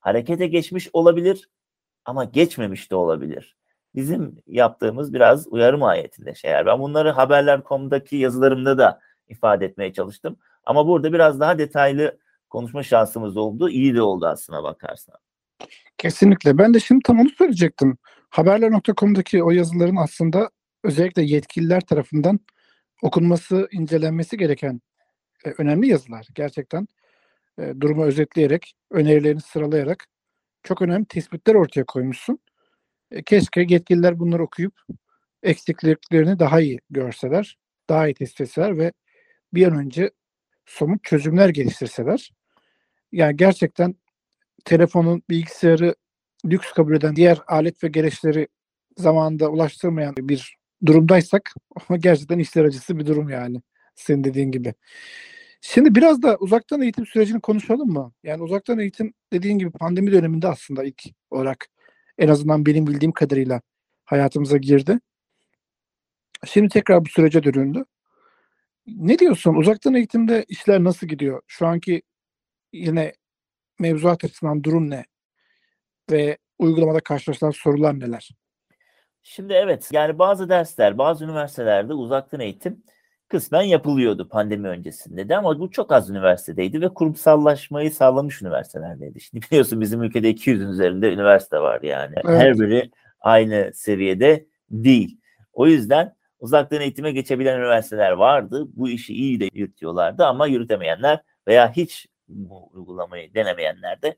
harekete 0.00 0.46
geçmiş 0.46 0.88
olabilir 0.92 1.48
ama 2.04 2.24
geçmemiş 2.24 2.90
de 2.90 2.96
olabilir. 2.96 3.56
Bizim 3.94 4.36
yaptığımız 4.46 5.14
biraz 5.14 5.46
uyarı 5.48 5.78
mahiyetinde 5.78 6.34
şeyler. 6.34 6.66
Ben 6.66 6.78
bunları 6.78 7.10
haberler.com'daki 7.10 8.16
yazılarımda 8.16 8.78
da 8.78 9.00
ifade 9.28 9.66
etmeye 9.66 9.92
çalıştım. 9.92 10.36
Ama 10.64 10.86
burada 10.86 11.12
biraz 11.12 11.40
daha 11.40 11.58
detaylı 11.58 12.18
konuşma 12.50 12.82
şansımız 12.82 13.36
oldu. 13.36 13.68
İyi 13.68 13.94
de 13.94 14.02
oldu 14.02 14.26
aslına 14.26 14.62
bakarsan. 14.62 15.14
Kesinlikle. 15.98 16.58
Ben 16.58 16.74
de 16.74 16.80
şimdi 16.80 17.02
tam 17.04 17.20
onu 17.20 17.28
söyleyecektim. 17.28 17.98
Haberler.com'daki 18.30 19.42
o 19.42 19.50
yazıların 19.50 19.96
aslında 19.96 20.50
özellikle 20.84 21.22
yetkililer 21.22 21.80
tarafından 21.80 22.40
okunması, 23.02 23.68
incelenmesi 23.72 24.36
gereken 24.36 24.80
e, 25.46 25.54
önemli 25.58 25.88
yazılar. 25.88 26.28
Gerçekten 26.34 26.88
e, 27.58 27.74
durumu 27.80 28.04
özetleyerek, 28.04 28.74
önerilerini 28.90 29.40
sıralayarak 29.40 30.06
çok 30.62 30.82
önemli 30.82 31.06
tespitler 31.06 31.54
ortaya 31.54 31.84
koymuşsun. 31.84 32.38
E, 33.10 33.22
keşke 33.22 33.66
yetkililer 33.68 34.18
bunları 34.18 34.42
okuyup 34.42 34.74
eksikliklerini 35.42 36.38
daha 36.38 36.60
iyi 36.60 36.80
görseler, 36.90 37.58
daha 37.88 38.08
iyi 38.08 38.14
tespit 38.14 38.40
etseler 38.40 38.78
ve 38.78 38.92
bir 39.54 39.66
an 39.66 39.78
önce 39.78 40.10
somut 40.66 41.04
çözümler 41.04 41.48
geliştirseler. 41.48 42.30
Yani 43.12 43.36
gerçekten 43.36 43.94
telefonun, 44.64 45.22
bilgisayarı 45.30 45.94
lüks 46.46 46.72
kabul 46.72 46.94
eden 46.94 47.16
diğer 47.16 47.38
alet 47.46 47.84
ve 47.84 47.88
gereçleri 47.88 48.48
zamanında 48.98 49.50
ulaştırmayan 49.50 50.14
bir 50.18 50.56
durumdaysak 50.86 51.54
gerçekten 51.98 52.38
işler 52.38 52.64
acısı 52.64 52.98
bir 52.98 53.06
durum 53.06 53.28
yani 53.28 53.62
senin 53.94 54.24
dediğin 54.24 54.50
gibi. 54.50 54.74
Şimdi 55.60 55.94
biraz 55.94 56.22
da 56.22 56.36
uzaktan 56.36 56.82
eğitim 56.82 57.06
sürecini 57.06 57.40
konuşalım 57.40 57.88
mı? 57.88 58.12
Yani 58.22 58.42
uzaktan 58.42 58.78
eğitim 58.78 59.14
dediğin 59.32 59.58
gibi 59.58 59.70
pandemi 59.70 60.12
döneminde 60.12 60.48
aslında 60.48 60.84
ilk 60.84 61.02
olarak 61.30 61.66
en 62.18 62.28
azından 62.28 62.66
benim 62.66 62.86
bildiğim 62.86 63.12
kadarıyla 63.12 63.60
hayatımıza 64.04 64.56
girdi. 64.56 65.00
Şimdi 66.46 66.68
tekrar 66.68 67.04
bu 67.04 67.08
sürece 67.08 67.42
dönüldü. 67.42 67.84
Ne 68.86 69.18
diyorsun? 69.18 69.54
Uzaktan 69.54 69.94
eğitimde 69.94 70.44
işler 70.48 70.84
nasıl 70.84 71.06
gidiyor? 71.06 71.42
Şu 71.46 71.66
anki 71.66 72.02
yine 72.72 73.14
mevzuat 73.78 74.24
açısından 74.24 74.64
durum 74.64 74.90
ne? 74.90 75.04
Ve 76.10 76.38
uygulamada 76.58 77.00
karşılaşılan 77.00 77.50
sorular 77.50 78.00
neler? 78.00 78.30
Şimdi 79.22 79.52
evet 79.52 79.88
yani 79.92 80.18
bazı 80.18 80.48
dersler 80.48 80.98
bazı 80.98 81.24
üniversitelerde 81.24 81.94
uzaktan 81.94 82.40
eğitim 82.40 82.82
kısmen 83.28 83.62
yapılıyordu 83.62 84.28
pandemi 84.28 84.68
öncesinde 84.68 85.28
de 85.28 85.36
ama 85.36 85.60
bu 85.60 85.70
çok 85.70 85.92
az 85.92 86.10
üniversitedeydi 86.10 86.80
ve 86.80 86.88
kurumsallaşmayı 86.88 87.90
sağlamış 87.90 88.42
üniversitelerdeydi. 88.42 89.20
Şimdi 89.20 89.46
biliyorsun 89.46 89.80
bizim 89.80 90.02
ülkede 90.02 90.30
200'ün 90.30 90.68
üzerinde 90.68 91.12
üniversite 91.12 91.58
var 91.60 91.82
yani. 91.82 92.14
Evet. 92.24 92.40
Her 92.40 92.58
biri 92.58 92.90
aynı 93.20 93.70
seviyede 93.74 94.46
değil. 94.70 95.20
O 95.52 95.66
yüzden 95.66 96.16
uzaktan 96.40 96.80
eğitime 96.80 97.12
geçebilen 97.12 97.58
üniversiteler 97.58 98.12
vardı. 98.12 98.68
Bu 98.72 98.88
işi 98.88 99.14
iyi 99.14 99.40
de 99.40 99.48
yürütüyorlardı 99.52 100.24
ama 100.24 100.46
yürütemeyenler 100.46 101.20
veya 101.48 101.72
hiç 101.72 102.06
bu 102.28 102.70
uygulamayı 102.72 103.34
denemeyenler 103.34 104.02
de 104.02 104.16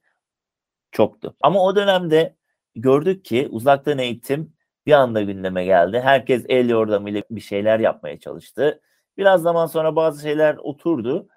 çoktu. 0.93 1.37
Ama 1.41 1.65
o 1.65 1.77
dönemde 1.77 2.37
gördük 2.75 3.25
ki 3.25 3.49
uzaktan 3.51 3.99
eğitim 3.99 4.53
bir 4.87 4.93
anda 4.93 5.23
gündeme 5.23 5.65
geldi. 5.65 6.01
Herkes 6.01 6.45
el 6.49 6.69
yordamıyla 6.69 7.23
bir 7.31 7.41
şeyler 7.41 7.79
yapmaya 7.79 8.21
çalıştı. 8.21 8.81
Biraz 9.19 9.43
zaman 9.43 9.67
sonra 9.67 9.97
bazı 9.97 10.23
şeyler 10.23 10.57
oturdu. 10.57 11.29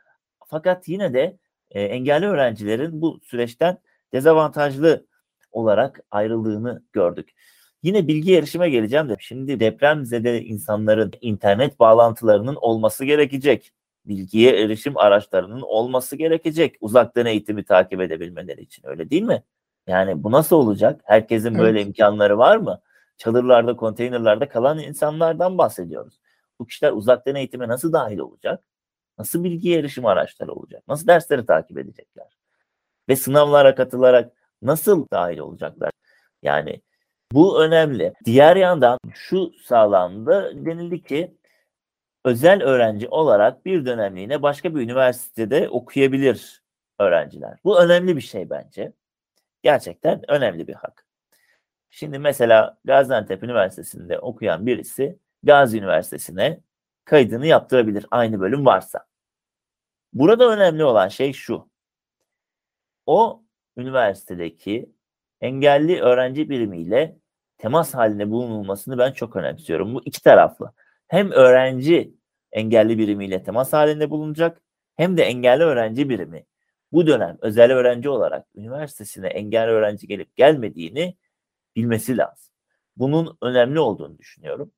Fakat 0.47 0.87
yine 0.87 1.13
de 1.13 1.37
e, 1.71 1.81
engelli 1.83 2.25
öğrencilerin 2.25 3.01
bu 3.01 3.19
süreçten 3.23 3.77
dezavantajlı 4.13 5.05
olarak 5.51 5.99
ayrıldığını 6.11 6.83
gördük. 6.93 7.29
Yine 7.83 8.07
bilgi 8.07 8.37
erişime 8.37 8.69
geleceğim 8.69 9.09
de 9.09 9.15
şimdi 9.19 9.59
depremzede 9.59 10.43
insanların 10.43 11.11
internet 11.21 11.79
bağlantılarının 11.79 12.55
olması 12.55 13.05
gerekecek. 13.05 13.71
Bilgiye 14.05 14.63
erişim 14.63 14.97
araçlarının 14.97 15.61
olması 15.61 16.15
gerekecek 16.15 16.75
uzaktan 16.81 17.25
eğitimi 17.25 17.63
takip 17.63 18.01
edebilmeleri 18.01 18.61
için 18.61 18.87
öyle 18.87 19.09
değil 19.09 19.23
mi? 19.23 19.43
Yani 19.87 20.23
bu 20.23 20.31
nasıl 20.31 20.55
olacak? 20.55 21.01
Herkesin 21.03 21.57
böyle 21.57 21.79
Evet. 21.79 21.87
imkanları 21.87 22.37
var 22.37 22.57
mı? 22.57 22.81
Çadırlarda, 23.17 23.75
konteynerlarda 23.75 24.49
kalan 24.49 24.79
insanlardan 24.79 25.57
bahsediyoruz. 25.57 26.20
Bu 26.61 26.65
kişiler 26.65 26.91
uzaktan 26.91 27.35
eğitime 27.35 27.67
nasıl 27.67 27.93
dahil 27.93 28.17
olacak? 28.17 28.63
Nasıl 29.17 29.43
bilgiye 29.43 29.79
erişim 29.79 30.05
araçları 30.05 30.51
olacak? 30.53 30.83
Nasıl 30.87 31.07
dersleri 31.07 31.45
takip 31.45 31.77
edecekler? 31.77 32.37
Ve 33.09 33.15
sınavlara 33.15 33.75
katılarak 33.75 34.33
nasıl 34.61 35.07
dahil 35.11 35.37
olacaklar? 35.37 35.91
Yani 36.41 36.81
bu 37.31 37.63
önemli. 37.63 38.13
Diğer 38.25 38.55
yandan 38.55 38.99
şu 39.13 39.51
sağlandı 39.63 40.65
denildi 40.65 41.03
ki 41.03 41.37
özel 42.25 42.63
öğrenci 42.63 43.07
olarak 43.07 43.65
bir 43.65 43.85
dönemliğine 43.85 44.41
başka 44.41 44.75
bir 44.75 44.81
üniversitede 44.81 45.69
okuyabilir 45.69 46.63
öğrenciler. 46.99 47.59
Bu 47.63 47.81
önemli 47.81 48.15
bir 48.15 48.21
şey 48.21 48.49
bence. 48.49 48.93
Gerçekten 49.63 50.31
önemli 50.31 50.67
bir 50.67 50.73
hak. 50.73 51.05
Şimdi 51.89 52.19
mesela 52.19 52.77
Gaziantep 52.85 53.43
Üniversitesi'nde 53.43 54.19
okuyan 54.19 54.65
birisi 54.65 55.19
Gazi 55.43 55.77
Üniversitesi'ne 55.77 56.59
kaydını 57.05 57.47
yaptırabilir 57.47 58.05
aynı 58.11 58.39
bölüm 58.39 58.65
varsa. 58.65 59.05
Burada 60.13 60.49
önemli 60.49 60.83
olan 60.83 61.07
şey 61.07 61.33
şu. 61.33 61.69
O 63.05 63.43
üniversitedeki 63.77 64.91
engelli 65.41 66.01
öğrenci 66.01 66.49
birimiyle 66.49 67.17
temas 67.57 67.93
halinde 67.95 68.29
bulunulmasını 68.31 68.97
ben 68.97 69.11
çok 69.11 69.35
önemsiyorum. 69.35 69.93
Bu 69.95 70.01
iki 70.05 70.23
taraflı. 70.23 70.73
Hem 71.07 71.31
öğrenci 71.31 72.13
engelli 72.51 72.97
birimiyle 72.97 73.43
temas 73.43 73.73
halinde 73.73 74.09
bulunacak 74.09 74.61
hem 74.95 75.17
de 75.17 75.23
engelli 75.23 75.63
öğrenci 75.63 76.09
birimi 76.09 76.45
bu 76.91 77.07
dönem 77.07 77.37
özel 77.41 77.71
öğrenci 77.71 78.09
olarak 78.09 78.47
üniversitesine 78.55 79.27
engelli 79.27 79.71
öğrenci 79.71 80.07
gelip 80.07 80.35
gelmediğini 80.35 81.17
bilmesi 81.75 82.17
lazım. 82.17 82.53
Bunun 82.97 83.37
önemli 83.41 83.79
olduğunu 83.79 84.17
düşünüyorum. 84.17 84.71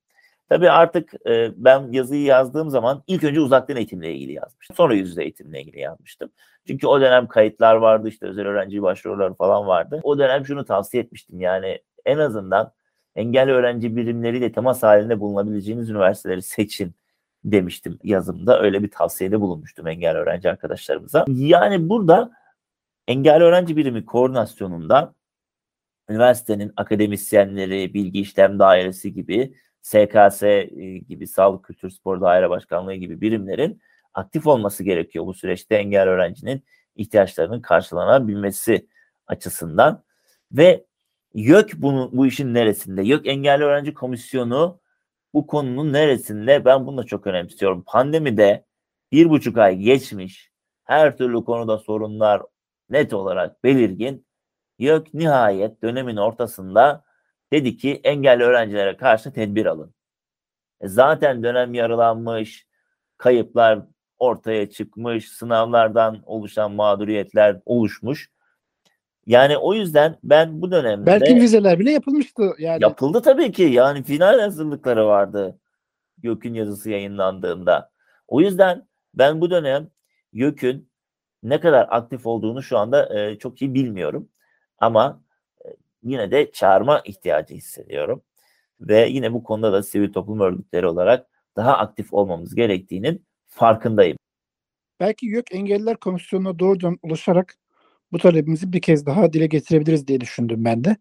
Tabii 0.54 0.72
artık 0.72 1.28
e, 1.28 1.52
ben 1.58 1.92
yazıyı 1.92 2.24
yazdığım 2.24 2.70
zaman 2.70 3.04
ilk 3.08 3.24
önce 3.24 3.40
uzaktan 3.40 3.78
eğitimle 3.78 4.14
ilgili 4.14 4.34
yazmıştım. 4.34 4.76
Sonra 4.76 4.94
yüz 4.94 5.10
yüze 5.10 5.24
eğitimle 5.24 5.62
ilgili 5.62 5.80
yazmıştım. 5.80 6.32
Çünkü 6.68 6.88
o 6.88 7.02
dönem 7.02 7.28
kayıtlar 7.28 7.76
vardı 7.76 8.08
işte 8.08 8.28
özel 8.28 8.46
öğrenci 8.46 8.82
başvuruları 8.82 9.34
falan 9.34 9.68
vardı. 9.68 10.00
O 10.04 10.18
dönem 10.18 10.46
şunu 10.46 10.66
tavsiye 10.66 11.04
etmiştim 11.04 11.40
yani 11.40 11.82
en 12.06 12.18
azından 12.18 12.72
engelli 13.16 13.52
öğrenci 13.52 13.96
birimleriyle 13.96 14.52
temas 14.52 14.84
halinde 14.84 15.20
bulunabileceğiniz 15.20 15.90
üniversiteleri 15.90 16.42
seçin 16.42 16.96
demiştim 17.44 18.00
yazımda. 18.04 18.62
Öyle 18.62 18.84
bir 18.84 18.92
tavsiyede 18.92 19.42
bulunmuştum 19.42 19.88
engelli 19.88 20.18
öğrenci 20.18 20.50
arkadaşlarımıza. 20.50 21.26
Yani 21.28 21.90
burada 21.90 22.32
engelli 23.08 23.44
öğrenci 23.44 23.78
birimi 23.78 24.06
koordinasyonunda 24.06 25.14
üniversitenin 26.10 26.74
akademisyenleri, 26.78 27.94
bilgi 27.94 28.22
işlem 28.22 28.60
dairesi 28.60 29.14
gibi, 29.14 29.54
SKS 29.84 30.44
e, 30.44 30.98
gibi, 31.10 31.28
Sağlık 31.28 31.66
Kültür 31.66 31.90
Spor 31.90 32.22
Daire 32.22 32.50
Başkanlığı 32.50 32.94
gibi 32.94 33.22
birimlerin 33.22 33.82
aktif 34.14 34.48
olması 34.48 34.84
gerekiyor 34.84 35.26
bu 35.26 35.34
süreçte 35.34 35.76
engelli 35.76 36.10
öğrencinin 36.10 36.64
ihtiyaçlarının 36.96 37.62
karşılanabilmesi 37.62 38.88
açısından 39.28 40.04
ve 40.52 40.86
YÖK 41.34 41.74
bunu, 41.78 42.10
bu 42.14 42.26
işin 42.26 42.54
neresinde? 42.54 43.02
YÖK 43.02 43.28
Engelli 43.28 43.64
Öğrenci 43.64 43.94
Komisyonu 43.94 44.80
bu 45.34 45.48
konunun 45.48 45.94
neresinde? 45.94 46.66
Ben 46.66 46.88
bunu 46.88 46.98
da 46.98 47.04
çok 47.04 47.28
önemsiyorum. 47.28 47.84
Pandemide 47.88 48.66
bir 49.12 49.30
buçuk 49.30 49.58
ay 49.58 49.78
geçmiş. 49.78 50.52
Her 50.84 51.18
türlü 51.18 51.44
konuda 51.44 51.78
sorunlar 51.78 52.42
net 52.90 53.14
olarak 53.14 53.64
belirgin. 53.64 54.26
YÖK 54.80 55.14
nihayet 55.14 55.84
dönemin 55.84 56.18
ortasında 56.18 57.04
dedi 57.54 57.78
ki 57.78 58.02
engelli 58.04 58.44
öğrencilere 58.44 58.98
karşı 58.98 59.34
tedbir 59.34 59.66
alın. 59.66 59.94
E 60.82 60.88
zaten 60.88 61.44
dönem 61.44 61.74
yarılanmış, 61.74 62.68
kayıplar 63.18 63.80
ortaya 64.20 64.70
çıkmış, 64.70 65.30
sınavlardan 65.30 66.24
oluşan 66.26 66.72
mağduriyetler 66.72 67.60
oluşmuş. 67.66 68.30
Yani 69.26 69.58
o 69.58 69.74
yüzden 69.74 70.18
ben 70.24 70.62
bu 70.62 70.72
dönemde... 70.72 71.06
Belki 71.06 71.36
vizeler 71.36 71.80
bile 71.80 71.92
yapılmıştı. 71.92 72.54
Yani. 72.60 72.84
Yapıldı 72.84 73.22
tabii 73.22 73.52
ki. 73.52 73.64
Yani 73.64 74.04
final 74.04 74.40
hazırlıkları 74.40 75.08
vardı. 75.08 75.60
YÖK'ün 76.24 76.54
yazısı 76.54 76.90
yayınlandığında. 76.90 77.92
O 78.28 78.42
yüzden 78.42 78.88
ben 79.14 79.42
bu 79.42 79.52
dönem 79.52 79.90
YÖK'ün 80.34 80.90
ne 81.44 81.60
kadar 81.60 81.88
aktif 81.90 82.26
olduğunu 82.26 82.64
şu 82.64 82.78
anda 82.78 83.20
e, 83.20 83.38
çok 83.38 83.62
iyi 83.62 83.74
bilmiyorum. 83.74 84.30
Ama 84.80 85.22
yine 86.04 86.32
de 86.32 86.52
çağırma 86.52 87.02
ihtiyacı 87.06 87.54
hissediyorum. 87.54 88.24
Ve 88.82 89.08
yine 89.10 89.34
bu 89.34 89.44
konuda 89.44 89.74
da 89.74 89.84
sivil 89.84 90.14
toplum 90.14 90.40
örgütleri 90.40 90.88
olarak 90.88 91.28
daha 91.56 91.78
aktif 91.78 92.14
olmamız 92.14 92.56
gerektiğinin 92.56 93.26
farkındayım. 93.46 94.18
Belki 95.00 95.26
YÖK 95.26 95.56
Engelliler 95.56 95.98
Komisyonu'na 95.98 96.60
doğrudan 96.60 97.00
ulaşarak 97.02 97.56
bu 98.12 98.18
talebimizi 98.18 98.74
bir 98.74 98.82
kez 98.82 99.06
daha 99.06 99.34
dile 99.34 99.48
getirebiliriz 99.48 100.08
diye 100.08 100.22
düşündüm 100.22 100.66
ben 100.66 100.84
de. 100.84 100.98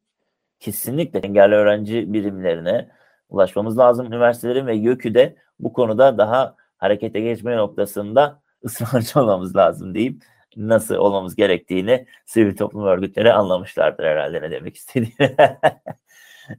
Kesinlikle 0.61 1.19
engelli 1.19 1.55
öğrenci 1.55 2.13
birimlerine 2.13 2.89
ulaşmamız 3.29 3.79
lazım. 3.79 4.07
Üniversitelerin 4.07 4.67
ve 4.67 4.75
YÖK'ü 4.75 5.15
de 5.15 5.37
bu 5.59 5.73
konuda 5.73 6.19
daha 6.19 6.57
harekete 6.77 7.21
geçme 7.21 7.57
noktasında 7.57 8.43
ısrarcı 8.65 9.21
olmamız 9.21 9.57
lazım 9.57 9.95
deyip 9.95 10.23
nasıl 10.57 10.95
olmamız 10.95 11.37
gerektiğini 11.37 12.07
sivil 12.27 12.57
toplum 12.57 12.85
örgütleri 12.85 13.33
anlamışlardır 13.33 14.05
herhalde 14.05 14.43
ne 14.43 14.51
demek 14.51 14.77
istediğini. 14.77 15.37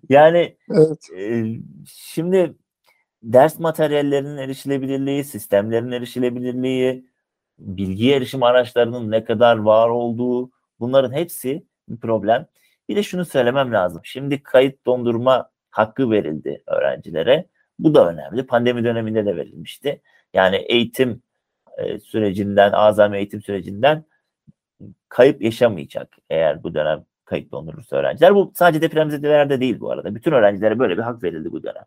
yani 0.09 0.57
evet. 0.71 1.09
e, 1.17 1.45
şimdi 1.87 2.53
ders 3.23 3.59
materyallerinin 3.59 4.37
erişilebilirliği, 4.37 5.23
sistemlerin 5.23 5.91
erişilebilirliği, 5.91 7.05
bilgi 7.59 8.13
erişim 8.13 8.43
araçlarının 8.43 9.11
ne 9.11 9.23
kadar 9.23 9.57
var 9.57 9.89
olduğu 9.89 10.51
bunların 10.79 11.11
hepsi 11.11 11.63
bir 11.89 11.97
problem. 11.97 12.47
Bir 12.89 12.95
de 12.95 13.03
şunu 13.03 13.25
söylemem 13.25 13.73
lazım. 13.73 14.01
Şimdi 14.03 14.43
kayıt 14.43 14.85
dondurma 14.85 15.49
hakkı 15.69 16.11
verildi 16.11 16.63
öğrencilere. 16.67 17.47
Bu 17.79 17.95
da 17.95 18.09
önemli. 18.09 18.45
Pandemi 18.45 18.83
döneminde 18.83 19.25
de 19.25 19.35
verilmişti. 19.35 20.01
Yani 20.33 20.55
eğitim 20.55 21.21
e, 21.77 21.99
sürecinden, 21.99 22.71
azami 22.71 23.17
eğitim 23.17 23.41
sürecinden 23.41 24.05
kayıp 25.09 25.41
yaşamayacak 25.41 26.17
eğer 26.29 26.63
bu 26.63 26.73
dönem 26.73 27.05
kayıt 27.25 27.51
dondurursa 27.51 27.95
öğrenciler. 27.95 28.35
Bu 28.35 28.51
sadece 28.55 28.81
depremzedelerde 28.81 29.59
değil 29.59 29.79
bu 29.79 29.91
arada. 29.91 30.15
Bütün 30.15 30.31
öğrencilere 30.31 30.79
böyle 30.79 30.97
bir 30.97 31.01
hak 31.01 31.23
verildi 31.23 31.51
bu 31.51 31.63
dönem. 31.63 31.85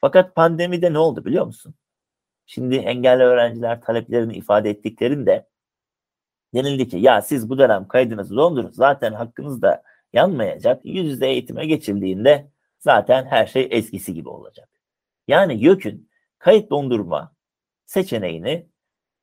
Fakat 0.00 0.34
pandemide 0.34 0.92
ne 0.92 0.98
oldu 0.98 1.24
biliyor 1.24 1.46
musun? 1.46 1.74
Şimdi 2.46 2.76
engelli 2.76 3.22
öğrenciler 3.22 3.80
taleplerini 3.80 4.36
ifade 4.36 4.70
ettiklerinde 4.70 5.46
denildi 6.54 6.88
ki 6.88 6.96
ya 6.96 7.22
siz 7.22 7.48
bu 7.48 7.58
dönem 7.58 7.88
kaydınızı 7.88 8.36
dondurun 8.36 8.70
zaten 8.70 9.12
hakkınız 9.12 9.62
da 9.62 9.82
yanmayacak. 10.12 10.84
Yüz 10.84 11.06
yüze 11.06 11.26
eğitime 11.26 11.66
geçildiğinde 11.66 12.50
zaten 12.78 13.24
her 13.24 13.46
şey 13.46 13.68
eskisi 13.70 14.14
gibi 14.14 14.28
olacak. 14.28 14.68
Yani 15.28 15.64
YÖK'ün 15.64 16.10
kayıt 16.38 16.70
dondurma 16.70 17.32
seçeneğini 17.86 18.66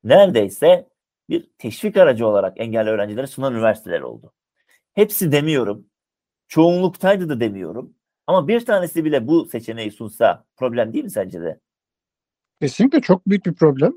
neredeyse 0.04 0.88
bir 1.28 1.50
teşvik 1.58 1.96
aracı 1.96 2.26
olarak 2.26 2.60
engelli 2.60 2.90
öğrencilere 2.90 3.26
sunan 3.26 3.54
üniversiteler 3.54 4.00
oldu. 4.00 4.32
Hepsi 4.92 5.32
demiyorum. 5.32 5.86
Çoğunluktaydı 6.48 7.28
da 7.28 7.40
demiyorum. 7.40 7.94
Ama 8.26 8.48
bir 8.48 8.64
tanesi 8.64 9.04
bile 9.04 9.26
bu 9.26 9.44
seçeneği 9.44 9.90
sunsa 9.90 10.44
problem 10.56 10.92
değil 10.92 11.04
mi 11.04 11.10
sence 11.10 11.40
de? 11.40 11.60
Kesinlikle 12.60 13.00
çok 13.00 13.26
büyük 13.26 13.46
bir 13.46 13.54
problem. 13.54 13.94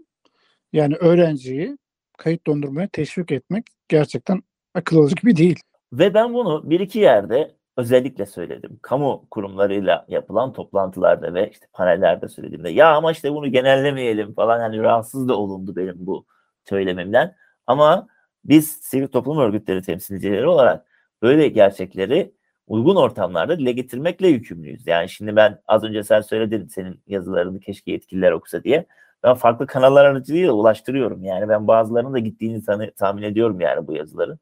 Yani 0.74 0.96
öğrenciyi 0.96 1.78
kayıt 2.18 2.48
dondurmaya 2.48 2.88
teşvik 2.88 3.32
etmek 3.32 3.66
gerçekten 3.88 4.44
akıl 4.74 4.98
alıcı 4.98 5.16
gibi 5.16 5.36
değil. 5.36 5.60
Ve 5.94 6.13
ben 6.13 6.34
bunu 6.34 6.70
bir 6.70 6.80
iki 6.80 7.00
yerde 7.00 7.56
özellikle 7.78 8.26
söyledim. 8.26 8.80
Kamu 8.82 9.26
kurumlarıyla 9.32 10.06
yapılan 10.08 10.54
toplantılarda 10.54 11.34
ve 11.34 11.50
işte 11.50 11.66
panellerde 11.74 12.28
söylediğimde 12.28 12.70
ya 12.70 12.96
ama 12.96 13.12
işte 13.12 13.34
bunu 13.34 13.52
genellemeyelim 13.52 14.34
falan 14.34 14.60
hani 14.60 14.80
rahatsız 14.80 15.28
da 15.28 15.38
olundu 15.38 15.76
benim 15.76 15.96
bu 15.98 16.26
söylemimden. 16.70 17.36
Ama 17.68 18.08
biz 18.46 18.72
sivil 18.72 19.08
toplum 19.08 19.38
örgütleri 19.38 19.82
temsilcileri 19.82 20.48
olarak 20.48 20.86
böyle 21.22 21.48
gerçekleri 21.48 22.34
uygun 22.68 22.96
ortamlarda 22.96 23.60
dile 23.60 23.72
getirmekle 23.72 24.28
yükümlüyüz. 24.28 24.88
Yani 24.88 25.10
şimdi 25.10 25.36
ben 25.36 25.62
az 25.68 25.84
önce 25.84 26.04
sen 26.04 26.22
söyledin 26.22 26.68
senin 26.68 27.02
yazılarını 27.08 27.60
keşke 27.60 27.92
yetkililer 27.92 28.32
okusa 28.32 28.64
diye. 28.64 28.86
Ben 29.24 29.34
farklı 29.34 29.68
kanallar 29.68 30.06
aracılığıyla 30.06 30.52
ulaştırıyorum. 30.52 31.24
Yani 31.24 31.50
ben 31.50 31.68
bazılarının 31.68 32.14
da 32.14 32.20
gittiğini 32.20 32.62
tahmin 32.98 33.24
ediyorum 33.24 33.62
yani 33.62 33.88
bu 33.88 33.94
yazıların. 33.94 34.40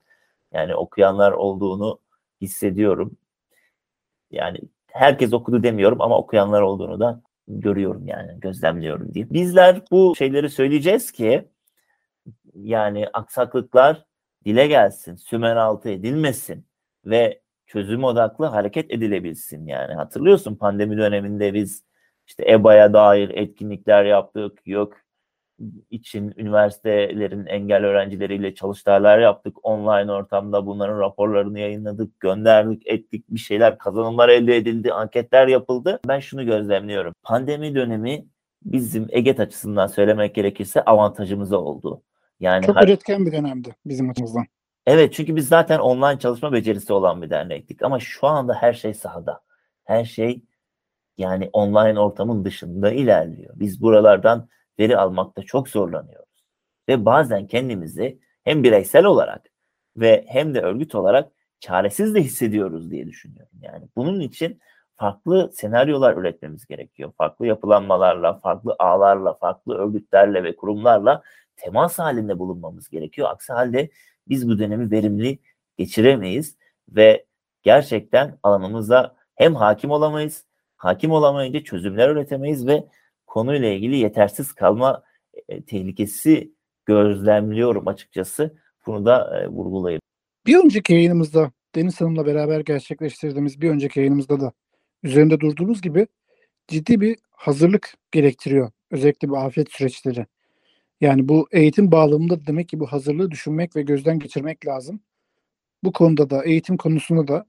Yani 0.53 0.75
okuyanlar 0.75 1.31
olduğunu 1.31 1.99
hissediyorum. 2.41 3.17
Yani 4.31 4.59
herkes 4.87 5.33
okudu 5.33 5.63
demiyorum 5.63 6.01
ama 6.01 6.17
okuyanlar 6.17 6.61
olduğunu 6.61 6.99
da 6.99 7.21
görüyorum 7.47 8.07
yani 8.07 8.39
gözlemliyorum 8.39 9.13
diye. 9.13 9.29
Bizler 9.29 9.81
bu 9.91 10.15
şeyleri 10.17 10.49
söyleyeceğiz 10.49 11.11
ki 11.11 11.47
yani 12.55 13.07
aksaklıklar 13.13 14.05
dile 14.45 14.67
gelsin, 14.67 15.15
sümen 15.15 15.55
altı 15.55 15.89
edilmesin 15.89 16.65
ve 17.05 17.41
çözüm 17.67 18.03
odaklı 18.03 18.45
hareket 18.45 18.91
edilebilsin 18.91 19.67
yani. 19.67 19.93
Hatırlıyorsun 19.93 20.55
pandemi 20.55 20.97
döneminde 20.97 21.53
biz 21.53 21.83
işte 22.27 22.51
EBA'ya 22.51 22.93
dair 22.93 23.29
etkinlikler 23.29 24.05
yaptık. 24.05 24.59
Yok 24.65 24.93
için 25.89 26.33
üniversitelerin 26.37 27.45
engel 27.45 27.85
öğrencileriyle 27.85 28.55
çalıştaylar 28.55 29.19
yaptık. 29.19 29.65
Online 29.65 30.11
ortamda 30.11 30.65
bunların 30.65 30.99
raporlarını 30.99 31.59
yayınladık, 31.59 32.19
gönderdik, 32.19 32.87
ettik 32.87 33.25
bir 33.29 33.39
şeyler, 33.39 33.77
kazanımlar 33.77 34.29
elde 34.29 34.57
edildi, 34.57 34.93
anketler 34.93 35.47
yapıldı. 35.47 35.99
Ben 36.07 36.19
şunu 36.19 36.45
gözlemliyorum. 36.45 37.13
Pandemi 37.23 37.75
dönemi 37.75 38.25
bizim 38.65 39.07
EGET 39.09 39.39
açısından 39.39 39.87
söylemek 39.87 40.35
gerekirse 40.35 40.81
avantajımıza 40.85 41.57
oldu. 41.57 42.01
Yani 42.39 42.65
Çok 42.65 42.83
üretken 42.83 43.25
bir 43.25 43.31
dönemdi 43.31 43.75
bizim 43.85 44.09
açımızdan. 44.09 44.45
Evet 44.85 45.13
çünkü 45.13 45.35
biz 45.35 45.47
zaten 45.47 45.79
online 45.79 46.19
çalışma 46.19 46.53
becerisi 46.53 46.93
olan 46.93 47.21
bir 47.21 47.29
dernektik 47.29 47.83
ama 47.83 47.99
şu 47.99 48.27
anda 48.27 48.53
her 48.53 48.73
şey 48.73 48.93
sahada. 48.93 49.41
Her 49.83 50.05
şey 50.05 50.41
yani 51.17 51.49
online 51.53 51.99
ortamın 51.99 52.45
dışında 52.45 52.91
ilerliyor. 52.91 53.53
Biz 53.55 53.81
buralardan 53.81 54.47
veri 54.81 54.97
almakta 54.97 55.43
çok 55.43 55.69
zorlanıyoruz. 55.69 56.45
Ve 56.89 57.05
bazen 57.05 57.47
kendimizi 57.47 58.19
hem 58.43 58.63
bireysel 58.63 59.05
olarak 59.05 59.45
ve 59.97 60.25
hem 60.27 60.55
de 60.55 60.61
örgüt 60.61 60.95
olarak 60.95 61.31
çaresiz 61.59 62.15
de 62.15 62.21
hissediyoruz 62.21 62.91
diye 62.91 63.07
düşünüyorum. 63.07 63.57
Yani 63.61 63.87
bunun 63.95 64.19
için 64.19 64.59
farklı 64.95 65.51
senaryolar 65.53 66.17
üretmemiz 66.17 66.65
gerekiyor. 66.65 67.11
Farklı 67.17 67.47
yapılanmalarla, 67.47 68.39
farklı 68.39 68.75
ağlarla, 68.79 69.33
farklı 69.33 69.75
örgütlerle 69.77 70.43
ve 70.43 70.55
kurumlarla 70.55 71.23
temas 71.55 71.99
halinde 71.99 72.39
bulunmamız 72.39 72.89
gerekiyor. 72.89 73.29
Aksi 73.29 73.53
halde 73.53 73.89
biz 74.27 74.49
bu 74.49 74.59
dönemi 74.59 74.91
verimli 74.91 75.39
geçiremeyiz 75.77 76.57
ve 76.89 77.25
gerçekten 77.63 78.37
alanımıza 78.43 79.15
hem 79.35 79.55
hakim 79.55 79.91
olamayız, 79.91 80.45
hakim 80.77 81.11
olamayınca 81.11 81.63
çözümler 81.63 82.09
üretemeyiz 82.09 82.67
ve 82.67 82.83
konuyla 83.31 83.69
ilgili 83.69 83.97
yetersiz 83.97 84.53
kalma 84.53 85.03
e, 85.49 85.61
tehlikesi 85.61 86.53
gözlemliyorum 86.85 87.87
açıkçası. 87.87 88.57
Bunu 88.85 89.05
da 89.05 89.41
e, 89.41 89.47
vurgulayayım. 89.47 90.01
Bir 90.47 90.57
önceki 90.57 90.93
yayınımızda 90.93 91.51
Deniz 91.75 92.01
Hanım'la 92.01 92.25
beraber 92.25 92.59
gerçekleştirdiğimiz 92.59 93.61
bir 93.61 93.69
önceki 93.69 93.99
yayınımızda 93.99 94.39
da 94.39 94.51
üzerinde 95.03 95.39
durduğumuz 95.39 95.81
gibi 95.81 96.07
ciddi 96.67 97.01
bir 97.01 97.17
hazırlık 97.31 97.93
gerektiriyor. 98.11 98.71
Özellikle 98.91 99.29
bu 99.29 99.37
afet 99.37 99.71
süreçleri. 99.71 100.25
Yani 101.01 101.29
bu 101.29 101.47
eğitim 101.51 101.91
bağlamında 101.91 102.45
demek 102.47 102.69
ki 102.69 102.79
bu 102.79 102.85
hazırlığı 102.85 103.31
düşünmek 103.31 103.75
ve 103.75 103.81
gözden 103.81 104.19
geçirmek 104.19 104.67
lazım. 104.67 104.99
Bu 105.83 105.91
konuda 105.91 106.29
da 106.29 106.43
eğitim 106.45 106.77
konusunda 106.77 107.27
da 107.27 107.45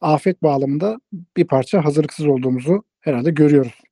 afet 0.00 0.42
bağlamında 0.42 1.00
bir 1.36 1.46
parça 1.46 1.84
hazırlıksız 1.84 2.26
olduğumuzu 2.26 2.82
herhalde 3.00 3.30
görüyoruz. 3.30 3.91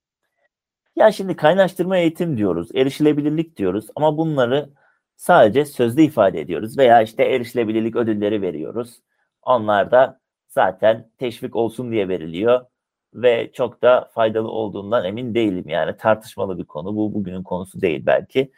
Ya 1.00 1.12
şimdi 1.12 1.36
kaynaştırma 1.36 1.96
eğitim 1.96 2.36
diyoruz, 2.36 2.68
erişilebilirlik 2.74 3.56
diyoruz 3.56 3.86
ama 3.96 4.16
bunları 4.16 4.70
sadece 5.16 5.64
sözde 5.64 6.04
ifade 6.04 6.40
ediyoruz 6.40 6.78
veya 6.78 7.02
işte 7.02 7.24
erişilebilirlik 7.24 7.96
ödülleri 7.96 8.42
veriyoruz. 8.42 9.02
Onlar 9.42 9.90
da 9.90 10.20
zaten 10.48 11.10
teşvik 11.18 11.56
olsun 11.56 11.92
diye 11.92 12.08
veriliyor 12.08 12.66
ve 13.14 13.50
çok 13.52 13.82
da 13.82 14.10
faydalı 14.14 14.48
olduğundan 14.48 15.04
emin 15.04 15.34
değilim. 15.34 15.68
Yani 15.68 15.96
tartışmalı 15.96 16.58
bir 16.58 16.64
konu. 16.64 16.96
Bu 16.96 17.14
bugünün 17.14 17.42
konusu 17.42 17.80
değil 17.80 18.06
belki. 18.06 18.52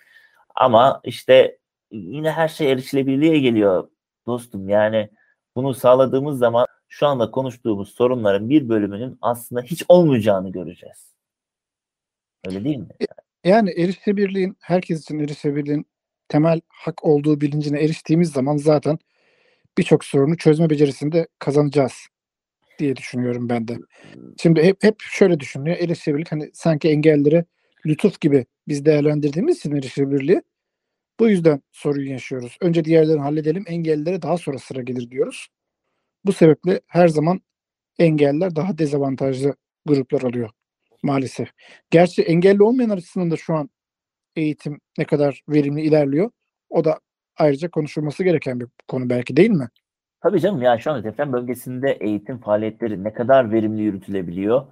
Ama 0.54 1.00
işte 1.04 1.58
yine 1.90 2.30
her 2.30 2.48
şey 2.48 2.72
erişilebilirliğe 2.72 3.38
geliyor 3.38 3.88
dostum. 4.26 4.68
Yani 4.68 5.10
bunu 5.56 5.74
sağladığımız 5.74 6.38
zaman 6.38 6.66
şu 6.88 7.06
anda 7.06 7.30
konuştuğumuz 7.30 7.88
sorunların 7.88 8.48
bir 8.50 8.68
bölümünün 8.68 9.18
aslında 9.22 9.62
hiç 9.62 9.84
olmayacağını 9.88 10.52
göreceğiz. 10.52 11.11
Öyle 12.46 12.64
değil 12.64 12.76
mi? 12.76 12.88
Yani 13.44 13.70
erişebilirliğin, 13.70 14.56
herkes 14.60 15.02
için 15.02 15.18
erişebilirliğin 15.18 15.86
temel 16.28 16.60
hak 16.68 17.04
olduğu 17.04 17.40
bilincine 17.40 17.80
eriştiğimiz 17.80 18.30
zaman 18.32 18.56
zaten 18.56 18.98
birçok 19.78 20.04
sorunu 20.04 20.36
çözme 20.36 20.70
becerisinde 20.70 21.28
kazanacağız 21.38 21.92
diye 22.78 22.96
düşünüyorum 22.96 23.48
ben 23.48 23.68
de. 23.68 23.78
Şimdi 24.42 24.62
hep 24.62 24.84
hep 24.84 24.96
şöyle 25.00 25.40
düşünülüyor. 25.40 25.76
Erişebilirlik 25.80 26.32
hani 26.32 26.50
sanki 26.54 26.88
engelleri 26.88 27.44
lütuf 27.86 28.20
gibi 28.20 28.46
biz 28.68 28.84
değerlendirdiğimiz 28.84 29.58
için 29.58 29.76
erişebilirliği 29.76 30.42
bu 31.20 31.28
yüzden 31.28 31.62
sorun 31.72 32.02
yaşıyoruz. 32.06 32.58
Önce 32.60 32.84
diğerlerini 32.84 33.22
halledelim, 33.22 33.64
engellilere 33.68 34.22
daha 34.22 34.38
sonra 34.38 34.58
sıra 34.58 34.82
gelir 34.82 35.10
diyoruz. 35.10 35.48
Bu 36.24 36.32
sebeple 36.32 36.80
her 36.86 37.08
zaman 37.08 37.40
engeller 37.98 38.56
daha 38.56 38.78
dezavantajlı 38.78 39.56
gruplar 39.86 40.22
oluyor 40.22 40.50
maalesef. 41.02 41.48
Gerçi 41.90 42.22
engelli 42.22 42.62
olmayan 42.62 42.90
açısından 42.90 43.30
da 43.30 43.36
şu 43.36 43.54
an 43.54 43.70
eğitim 44.36 44.80
ne 44.98 45.04
kadar 45.04 45.42
verimli 45.48 45.82
ilerliyor. 45.82 46.30
O 46.70 46.84
da 46.84 47.00
ayrıca 47.38 47.70
konuşulması 47.70 48.24
gereken 48.24 48.60
bir 48.60 48.66
konu 48.88 49.10
belki 49.10 49.36
değil 49.36 49.50
mi? 49.50 49.68
Tabii 50.20 50.40
canım 50.40 50.62
yani 50.62 50.80
şu 50.80 50.90
anda 50.90 51.04
deprem 51.04 51.32
bölgesinde 51.32 51.92
eğitim 51.92 52.38
faaliyetleri 52.38 53.04
ne 53.04 53.12
kadar 53.12 53.52
verimli 53.52 53.82
yürütülebiliyor 53.82 54.66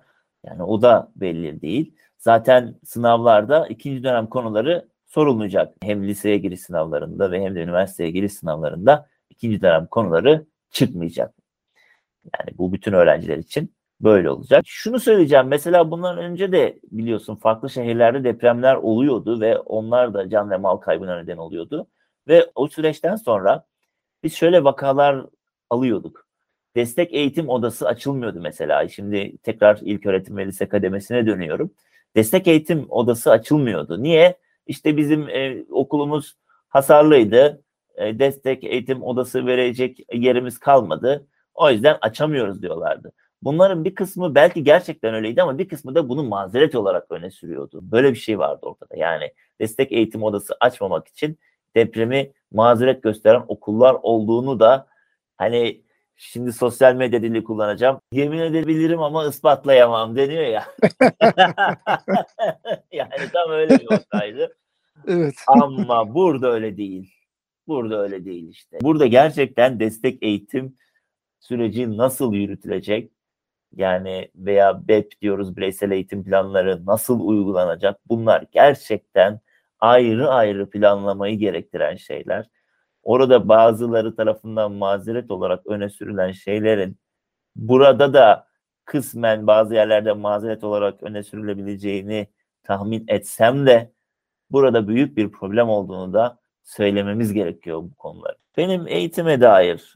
yani 0.45 0.63
o 0.63 0.83
da 0.83 1.13
belli 1.17 1.63
değil. 1.63 1.95
Zaten 2.19 2.75
sınavlarda 2.85 3.67
ikinci 3.69 4.03
dönem 4.03 4.27
konuları 4.27 4.89
sorulmayacak. 5.07 5.75
Hem 5.83 6.09
liseye 6.09 6.39
giriş 6.39 6.61
sınavlarında 6.61 7.31
ve 7.31 7.43
hem 7.43 7.55
de 7.55 7.63
üniversiteye 7.63 8.11
giriş 8.11 8.33
sınavlarında 8.33 9.09
ikinci 9.31 9.63
dönem 9.63 9.87
konuları 9.87 10.47
çıkmayacak. 10.71 11.35
Yani 12.39 12.59
bu 12.59 12.73
bütün 12.73 12.93
öğrenciler 12.93 13.39
için 13.39 13.75
böyle 14.01 14.31
olacak. 14.31 14.65
Şunu 14.67 15.01
söyleyeceğim. 15.01 15.47
Mesela 15.49 15.91
bundan 15.91 16.19
önce 16.19 16.53
de 16.53 16.81
biliyorsun 16.93 17.37
farklı 17.37 17.71
şehirlerde 17.71 18.25
depremler 18.25 18.75
oluyordu 18.75 19.41
ve 19.41 19.59
onlar 19.59 20.15
da 20.15 20.29
can 20.29 20.51
ve 20.51 20.57
mal 20.57 20.77
kaybına 20.77 21.17
neden 21.17 21.37
oluyordu. 21.37 21.87
Ve 22.29 22.51
o 22.55 22.69
süreçten 22.69 23.17
sonra 23.17 23.65
biz 24.23 24.35
şöyle 24.35 24.65
vakalar 24.65 25.27
alıyorduk. 25.71 26.27
Destek 26.77 27.15
eğitim 27.15 27.49
odası 27.49 27.89
açılmıyordu 27.89 28.41
mesela. 28.41 28.89
Şimdi 28.89 29.39
tekrar 29.39 29.79
ilk 29.83 30.07
öğretim 30.07 30.37
ve 30.37 30.47
lise 30.47 30.69
kademesine 30.69 31.27
dönüyorum. 31.27 31.71
Destek 32.17 32.49
eğitim 32.49 32.87
odası 32.89 33.31
açılmıyordu. 33.31 34.03
Niye? 34.03 34.39
İşte 34.67 34.97
bizim 34.97 35.29
e, 35.29 35.65
okulumuz 35.71 36.37
hasarlıydı. 36.69 37.63
E, 37.95 38.19
destek 38.19 38.65
eğitim 38.65 39.03
odası 39.03 39.47
verecek 39.47 39.99
yerimiz 40.13 40.59
kalmadı. 40.59 41.27
O 41.55 41.71
yüzden 41.71 41.99
açamıyoruz 42.01 42.63
diyorlardı. 42.63 43.13
Bunların 43.43 43.85
bir 43.85 43.95
kısmı 43.95 44.35
belki 44.35 44.65
gerçekten 44.65 45.15
öyleydi 45.15 45.43
ama 45.43 45.59
bir 45.59 45.69
kısmı 45.69 45.95
da 45.95 46.09
bunu 46.09 46.23
mazeret 46.25 46.75
olarak 46.75 47.11
öne 47.11 47.31
sürüyordu. 47.31 47.81
Böyle 47.83 48.11
bir 48.11 48.19
şey 48.19 48.39
vardı 48.39 48.67
ortada. 48.67 48.97
Yani 48.97 49.33
destek 49.61 49.93
eğitim 49.93 50.23
odası 50.23 50.57
açmamak 50.61 51.09
için 51.09 51.39
depremi 51.77 52.33
mazeret 52.53 53.03
gösteren 53.03 53.45
okullar 53.49 53.97
olduğunu 54.03 54.61
da 54.61 54.87
hani 55.37 55.83
şimdi 56.17 56.53
sosyal 56.53 56.95
medya 56.95 57.23
dili 57.23 57.45
kullanacağım. 57.45 58.01
Yemin 58.13 58.39
edebilirim 58.39 59.03
ama 59.03 59.27
ispatlayamam 59.27 60.17
deniyor 60.17 60.45
ya. 60.45 60.65
yani 62.93 63.29
tam 63.33 63.51
öyle 63.51 63.79
bir 63.79 63.87
ortaydı. 63.87 64.57
Evet. 65.07 65.35
Ama 65.47 66.15
burada 66.15 66.53
öyle 66.53 66.77
değil. 66.77 67.15
Burada 67.69 68.03
öyle 68.03 68.25
değil 68.25 68.49
işte. 68.49 68.79
Burada 68.83 69.07
gerçekten 69.07 69.81
destek 69.81 70.23
eğitim 70.23 70.77
süreci 71.41 71.97
nasıl 71.97 72.35
yürütülecek? 72.35 73.13
Yani 73.77 74.31
veya 74.35 74.89
BEP 74.89 75.21
diyoruz 75.21 75.57
bireysel 75.57 75.91
eğitim 75.91 76.25
planları 76.25 76.87
nasıl 76.87 77.21
uygulanacak? 77.21 78.01
Bunlar 78.09 78.45
gerçekten 78.53 79.41
ayrı 79.81 80.29
ayrı 80.31 80.71
planlamayı 80.71 81.39
gerektiren 81.39 81.97
şeyler. 81.97 82.47
Orada 83.03 83.49
bazıları 83.49 84.17
tarafından 84.17 84.73
mazeret 84.73 85.31
olarak 85.31 85.67
öne 85.67 85.89
sürülen 85.89 86.33
şeylerin 86.33 86.99
burada 87.57 88.15
da 88.15 88.47
kısmen 88.85 89.47
bazı 89.47 89.75
yerlerde 89.75 90.13
mazeret 90.13 90.65
olarak 90.65 91.03
öne 91.03 91.23
sürülebileceğini 91.23 92.27
tahmin 92.63 93.05
etsem 93.09 93.67
de 93.67 93.93
burada 94.51 94.89
büyük 94.89 95.17
bir 95.17 95.31
problem 95.31 95.69
olduğunu 95.69 96.13
da 96.13 96.39
söylememiz 96.63 97.33
gerekiyor 97.33 97.83
bu 97.83 97.95
konular. 97.95 98.37
Benim 98.57 98.89
eğitime 98.89 99.41
dair 99.41 99.95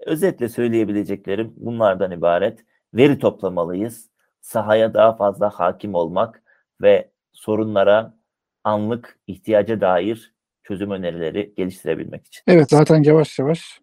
özetle 0.00 0.48
söyleyebileceklerim 0.48 1.54
bunlardan 1.56 2.10
ibaret. 2.10 2.64
Veri 2.94 3.18
toplamalıyız. 3.18 4.10
Sahaya 4.40 4.94
daha 4.94 5.16
fazla 5.16 5.50
hakim 5.50 5.94
olmak 5.94 6.42
ve 6.82 7.10
sorunlara 7.32 8.18
anlık 8.64 9.18
ihtiyaca 9.26 9.80
dair 9.80 10.34
çözüm 10.62 10.90
önerileri 10.90 11.54
geliştirebilmek 11.56 12.26
için. 12.26 12.42
Evet 12.46 12.70
zaten 12.70 13.02
yavaş 13.02 13.38
yavaş 13.38 13.80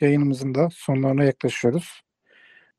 yayınımızın 0.00 0.54
da 0.54 0.68
sonlarına 0.72 1.24
yaklaşıyoruz. 1.24 2.02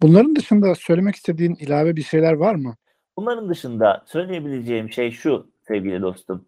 Bunların 0.02 0.36
dışında 0.36 0.76
söylemek 0.76 1.16
istediğin 1.16 1.56
ilave 1.56 1.96
bir 1.96 2.04
şeyler 2.04 2.34
var 2.34 2.56
mı? 2.56 2.76
Bunların 3.18 3.50
dışında 3.50 4.04
söyleyebileceğim 4.08 4.90
şey 4.90 5.12
şu 5.12 5.52
sevgili 5.68 6.02
dostum. 6.02 6.46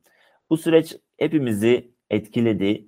Bu 0.50 0.58
süreç 0.58 0.96
hepimizi 1.18 1.92
etkiledi 2.10 2.88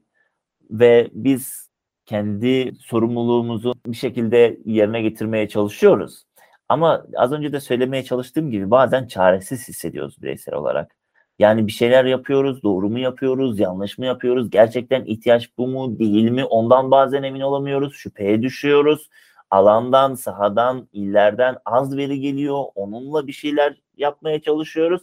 ve 0.71 1.09
biz 1.13 1.69
kendi 2.05 2.75
sorumluluğumuzu 2.79 3.73
bir 3.85 3.97
şekilde 3.97 4.59
yerine 4.65 5.01
getirmeye 5.01 5.49
çalışıyoruz. 5.49 6.23
Ama 6.69 7.05
az 7.15 7.31
önce 7.31 7.53
de 7.53 7.59
söylemeye 7.59 8.03
çalıştığım 8.03 8.51
gibi 8.51 8.71
bazen 8.71 9.07
çaresiz 9.07 9.67
hissediyoruz 9.67 10.21
bireysel 10.21 10.55
olarak. 10.55 10.95
Yani 11.39 11.67
bir 11.67 11.71
şeyler 11.71 12.05
yapıyoruz, 12.05 12.63
doğru 12.63 12.89
mu 12.89 12.99
yapıyoruz, 12.99 13.59
yanlış 13.59 13.97
mı 13.97 14.05
yapıyoruz, 14.05 14.49
gerçekten 14.49 15.05
ihtiyaç 15.05 15.57
bu 15.57 15.67
mu, 15.67 15.99
değil 15.99 16.29
mi? 16.29 16.45
Ondan 16.45 16.91
bazen 16.91 17.23
emin 17.23 17.41
olamıyoruz, 17.41 17.93
şüpheye 17.93 18.41
düşüyoruz. 18.41 19.09
Alandan, 19.51 20.15
sahadan, 20.15 20.87
illerden 20.93 21.55
az 21.65 21.97
veri 21.97 22.19
geliyor, 22.19 22.63
onunla 22.75 23.27
bir 23.27 23.31
şeyler 23.31 23.75
yapmaya 23.97 24.41
çalışıyoruz. 24.41 25.01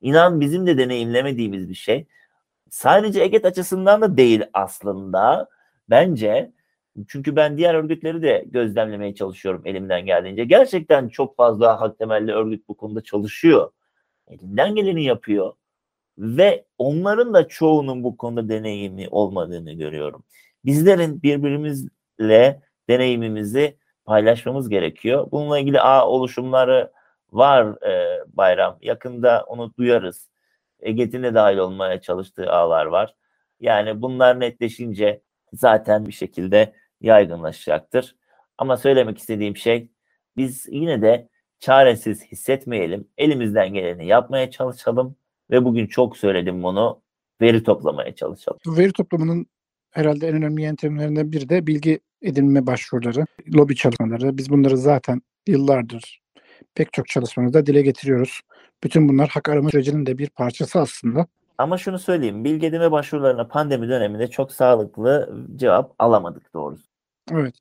İnan 0.00 0.40
bizim 0.40 0.66
de 0.66 0.78
deneyimlemediğimiz 0.78 1.68
bir 1.68 1.74
şey. 1.74 2.06
Sadece 2.70 3.22
EGET 3.22 3.44
açısından 3.44 4.00
da 4.00 4.16
değil 4.16 4.42
aslında. 4.54 5.48
Bence 5.90 6.52
çünkü 7.08 7.36
ben 7.36 7.58
diğer 7.58 7.74
örgütleri 7.74 8.22
de 8.22 8.44
gözlemlemeye 8.46 9.14
çalışıyorum 9.14 9.62
elimden 9.64 10.06
geldiğince. 10.06 10.44
Gerçekten 10.44 11.08
çok 11.08 11.36
fazla 11.36 11.80
hak 11.80 11.98
temelli 11.98 12.32
örgüt 12.32 12.68
bu 12.68 12.76
konuda 12.76 13.00
çalışıyor. 13.00 13.70
Elinden 14.28 14.74
geleni 14.74 15.04
yapıyor. 15.04 15.52
Ve 16.18 16.64
onların 16.78 17.34
da 17.34 17.48
çoğunun 17.48 18.04
bu 18.04 18.16
konuda 18.16 18.48
deneyimi 18.48 19.08
olmadığını 19.10 19.72
görüyorum. 19.72 20.24
Bizlerin 20.64 21.22
birbirimizle 21.22 22.62
deneyimimizi 22.88 23.76
paylaşmamız 24.04 24.68
gerekiyor. 24.68 25.28
Bununla 25.32 25.58
ilgili 25.58 25.80
ağ 25.80 26.08
oluşumları 26.08 26.92
var 27.32 27.86
e, 27.86 28.24
Bayram. 28.36 28.78
Yakında 28.82 29.44
onu 29.48 29.74
duyarız. 29.78 30.30
Eget'in 30.80 31.22
de 31.22 31.34
dahil 31.34 31.56
olmaya 31.56 32.00
çalıştığı 32.00 32.52
ağlar 32.52 32.86
var. 32.86 33.14
Yani 33.60 34.02
bunlar 34.02 34.40
netleşince 34.40 35.22
zaten 35.52 36.06
bir 36.06 36.12
şekilde 36.12 36.72
yaygınlaşacaktır. 37.02 38.16
Ama 38.58 38.76
söylemek 38.76 39.18
istediğim 39.18 39.56
şey 39.56 39.88
biz 40.36 40.66
yine 40.70 41.02
de 41.02 41.28
çaresiz 41.60 42.24
hissetmeyelim. 42.24 43.08
Elimizden 43.18 43.74
geleni 43.74 44.06
yapmaya 44.06 44.50
çalışalım 44.50 45.16
ve 45.50 45.64
bugün 45.64 45.86
çok 45.86 46.16
söyledim 46.16 46.62
bunu 46.62 47.02
veri 47.40 47.62
toplamaya 47.62 48.14
çalışalım. 48.14 48.60
Bu 48.66 48.76
veri 48.76 48.92
toplamanın 48.92 49.46
herhalde 49.90 50.28
en 50.28 50.34
önemli 50.34 50.62
yöntemlerinden 50.62 51.32
biri 51.32 51.48
de 51.48 51.66
bilgi 51.66 52.00
edinme 52.22 52.66
başvuruları, 52.66 53.24
lobi 53.54 53.76
çalışmaları. 53.76 54.38
Biz 54.38 54.50
bunları 54.50 54.76
zaten 54.76 55.22
yıllardır 55.46 56.22
pek 56.74 56.92
çok 56.92 57.08
çalışmamızda 57.08 57.66
dile 57.66 57.82
getiriyoruz. 57.82 58.40
Bütün 58.84 59.08
bunlar 59.08 59.28
hak 59.28 59.48
arama 59.48 59.70
sürecinin 59.70 60.06
de 60.06 60.18
bir 60.18 60.30
parçası 60.30 60.80
aslında. 60.80 61.26
Ama 61.58 61.78
şunu 61.78 61.98
söyleyeyim, 61.98 62.44
bilgi 62.44 62.66
edinme 62.66 62.90
başvurularına 62.90 63.48
pandemi 63.48 63.88
döneminde 63.88 64.26
çok 64.26 64.52
sağlıklı 64.52 65.36
cevap 65.56 65.94
alamadık 65.98 66.54
doğrusu. 66.54 66.91
Evet. 67.32 67.54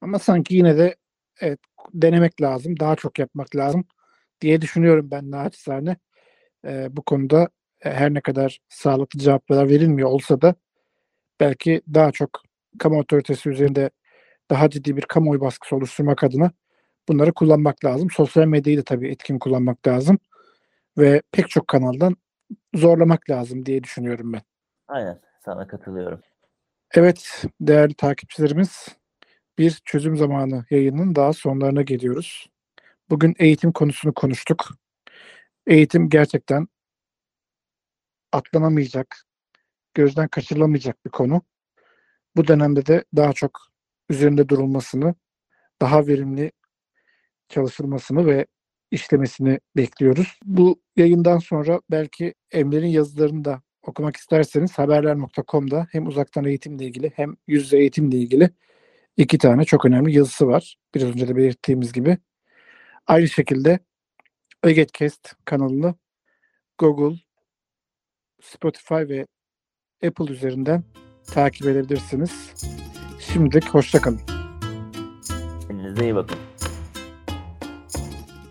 Ama 0.00 0.18
sanki 0.18 0.54
yine 0.56 0.78
de 0.78 0.96
evet, 1.40 1.60
denemek 1.94 2.42
lazım, 2.42 2.80
daha 2.80 2.96
çok 2.96 3.18
yapmak 3.18 3.56
lazım 3.56 3.84
diye 4.40 4.60
düşünüyorum 4.60 5.08
ben 5.10 5.30
naçizane. 5.30 5.96
Ee, 6.66 6.96
bu 6.96 7.02
konuda 7.02 7.48
e, 7.84 7.90
her 7.90 8.14
ne 8.14 8.20
kadar 8.20 8.60
sağlıklı 8.68 9.18
cevaplar 9.20 9.68
verilmiyor 9.68 10.08
olsa 10.08 10.40
da 10.40 10.54
belki 11.40 11.82
daha 11.94 12.12
çok 12.12 12.42
kamu 12.78 12.98
otoritesi 12.98 13.50
üzerinde 13.50 13.90
daha 14.50 14.70
ciddi 14.70 14.96
bir 14.96 15.02
kamuoyu 15.02 15.40
baskısı 15.40 15.76
oluşturmak 15.76 16.24
adına 16.24 16.50
bunları 17.08 17.32
kullanmak 17.32 17.84
lazım. 17.84 18.10
Sosyal 18.10 18.46
medyayı 18.46 18.78
da 18.78 18.82
tabii 18.84 19.08
etkin 19.08 19.38
kullanmak 19.38 19.86
lazım 19.86 20.18
ve 20.98 21.22
pek 21.32 21.50
çok 21.50 21.68
kanaldan 21.68 22.16
zorlamak 22.74 23.30
lazım 23.30 23.66
diye 23.66 23.84
düşünüyorum 23.84 24.32
ben. 24.32 24.42
Aynen, 24.88 25.20
sana 25.44 25.66
katılıyorum. 25.66 26.20
Evet, 26.94 27.44
değerli 27.60 27.94
takipçilerimiz, 27.94 28.88
bir 29.58 29.82
çözüm 29.84 30.16
zamanı 30.16 30.64
yayının 30.70 31.14
daha 31.14 31.32
sonlarına 31.32 31.82
geliyoruz. 31.82 32.46
Bugün 33.10 33.34
eğitim 33.38 33.72
konusunu 33.72 34.14
konuştuk. 34.14 34.68
Eğitim 35.66 36.08
gerçekten 36.08 36.68
atlanamayacak, 38.32 39.24
gözden 39.94 40.28
kaçırılamayacak 40.28 41.04
bir 41.06 41.10
konu. 41.10 41.42
Bu 42.36 42.48
dönemde 42.48 42.86
de 42.86 43.04
daha 43.16 43.32
çok 43.32 43.60
üzerinde 44.08 44.48
durulmasını, 44.48 45.14
daha 45.80 46.06
verimli 46.06 46.52
çalışılmasını 47.48 48.26
ve 48.26 48.46
işlemesini 48.90 49.60
bekliyoruz. 49.76 50.38
Bu 50.44 50.82
yayından 50.96 51.38
sonra 51.38 51.80
belki 51.90 52.34
Emre'nin 52.50 52.86
yazılarını 52.86 53.44
da 53.44 53.62
okumak 53.82 54.16
isterseniz 54.16 54.78
haberler.com'da 54.78 55.86
hem 55.92 56.06
uzaktan 56.06 56.44
eğitimle 56.44 56.84
ilgili 56.84 57.12
hem 57.16 57.36
yüz 57.46 57.62
yüze 57.64 57.78
eğitimle 57.78 58.16
ilgili 58.16 58.50
iki 59.16 59.38
tane 59.38 59.64
çok 59.64 59.84
önemli 59.84 60.16
yazısı 60.16 60.46
var. 60.46 60.76
Biraz 60.94 61.08
önce 61.08 61.28
de 61.28 61.36
belirttiğimiz 61.36 61.92
gibi. 61.92 62.18
Aynı 63.06 63.28
şekilde 63.28 63.78
Egetcast 64.64 65.34
kanalını 65.44 65.94
Google, 66.78 67.18
Spotify 68.42 68.94
ve 68.94 69.26
Apple 70.06 70.32
üzerinden 70.32 70.84
takip 71.26 71.66
edebilirsiniz. 71.66 72.52
Şimdilik 73.20 73.68
hoşçakalın. 73.68 74.20
Kendinize 75.68 76.04
iyi 76.04 76.14
bakın. 76.14 76.38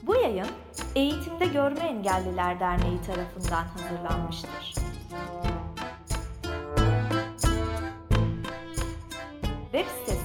Bu 0.04 0.16
yayın 0.16 0.48
Eğitimde 0.96 1.46
Görme 1.46 1.80
Engelliler 1.80 2.60
Derneği 2.60 3.02
tarafından 3.02 3.64
hazırlanmıştır. 3.64 4.74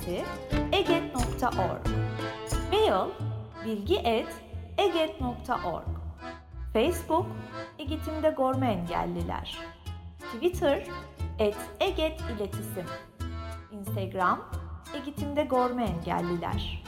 Sitesi 0.06 0.24
eget.org 0.72 1.86
Mail 2.72 3.10
bilgi.eget.org 3.64 5.86
Facebook 6.72 7.26
Eğitimde 7.78 8.34
Görme 8.38 8.72
Engelliler 8.72 9.58
Twitter 10.18 10.86
et 11.38 11.56
Eget 11.80 12.20
İletisim 12.20 12.86
Instagram 13.72 14.50
Eğitimde 14.94 15.44
Görme 15.44 15.84
Engelliler 15.84 16.84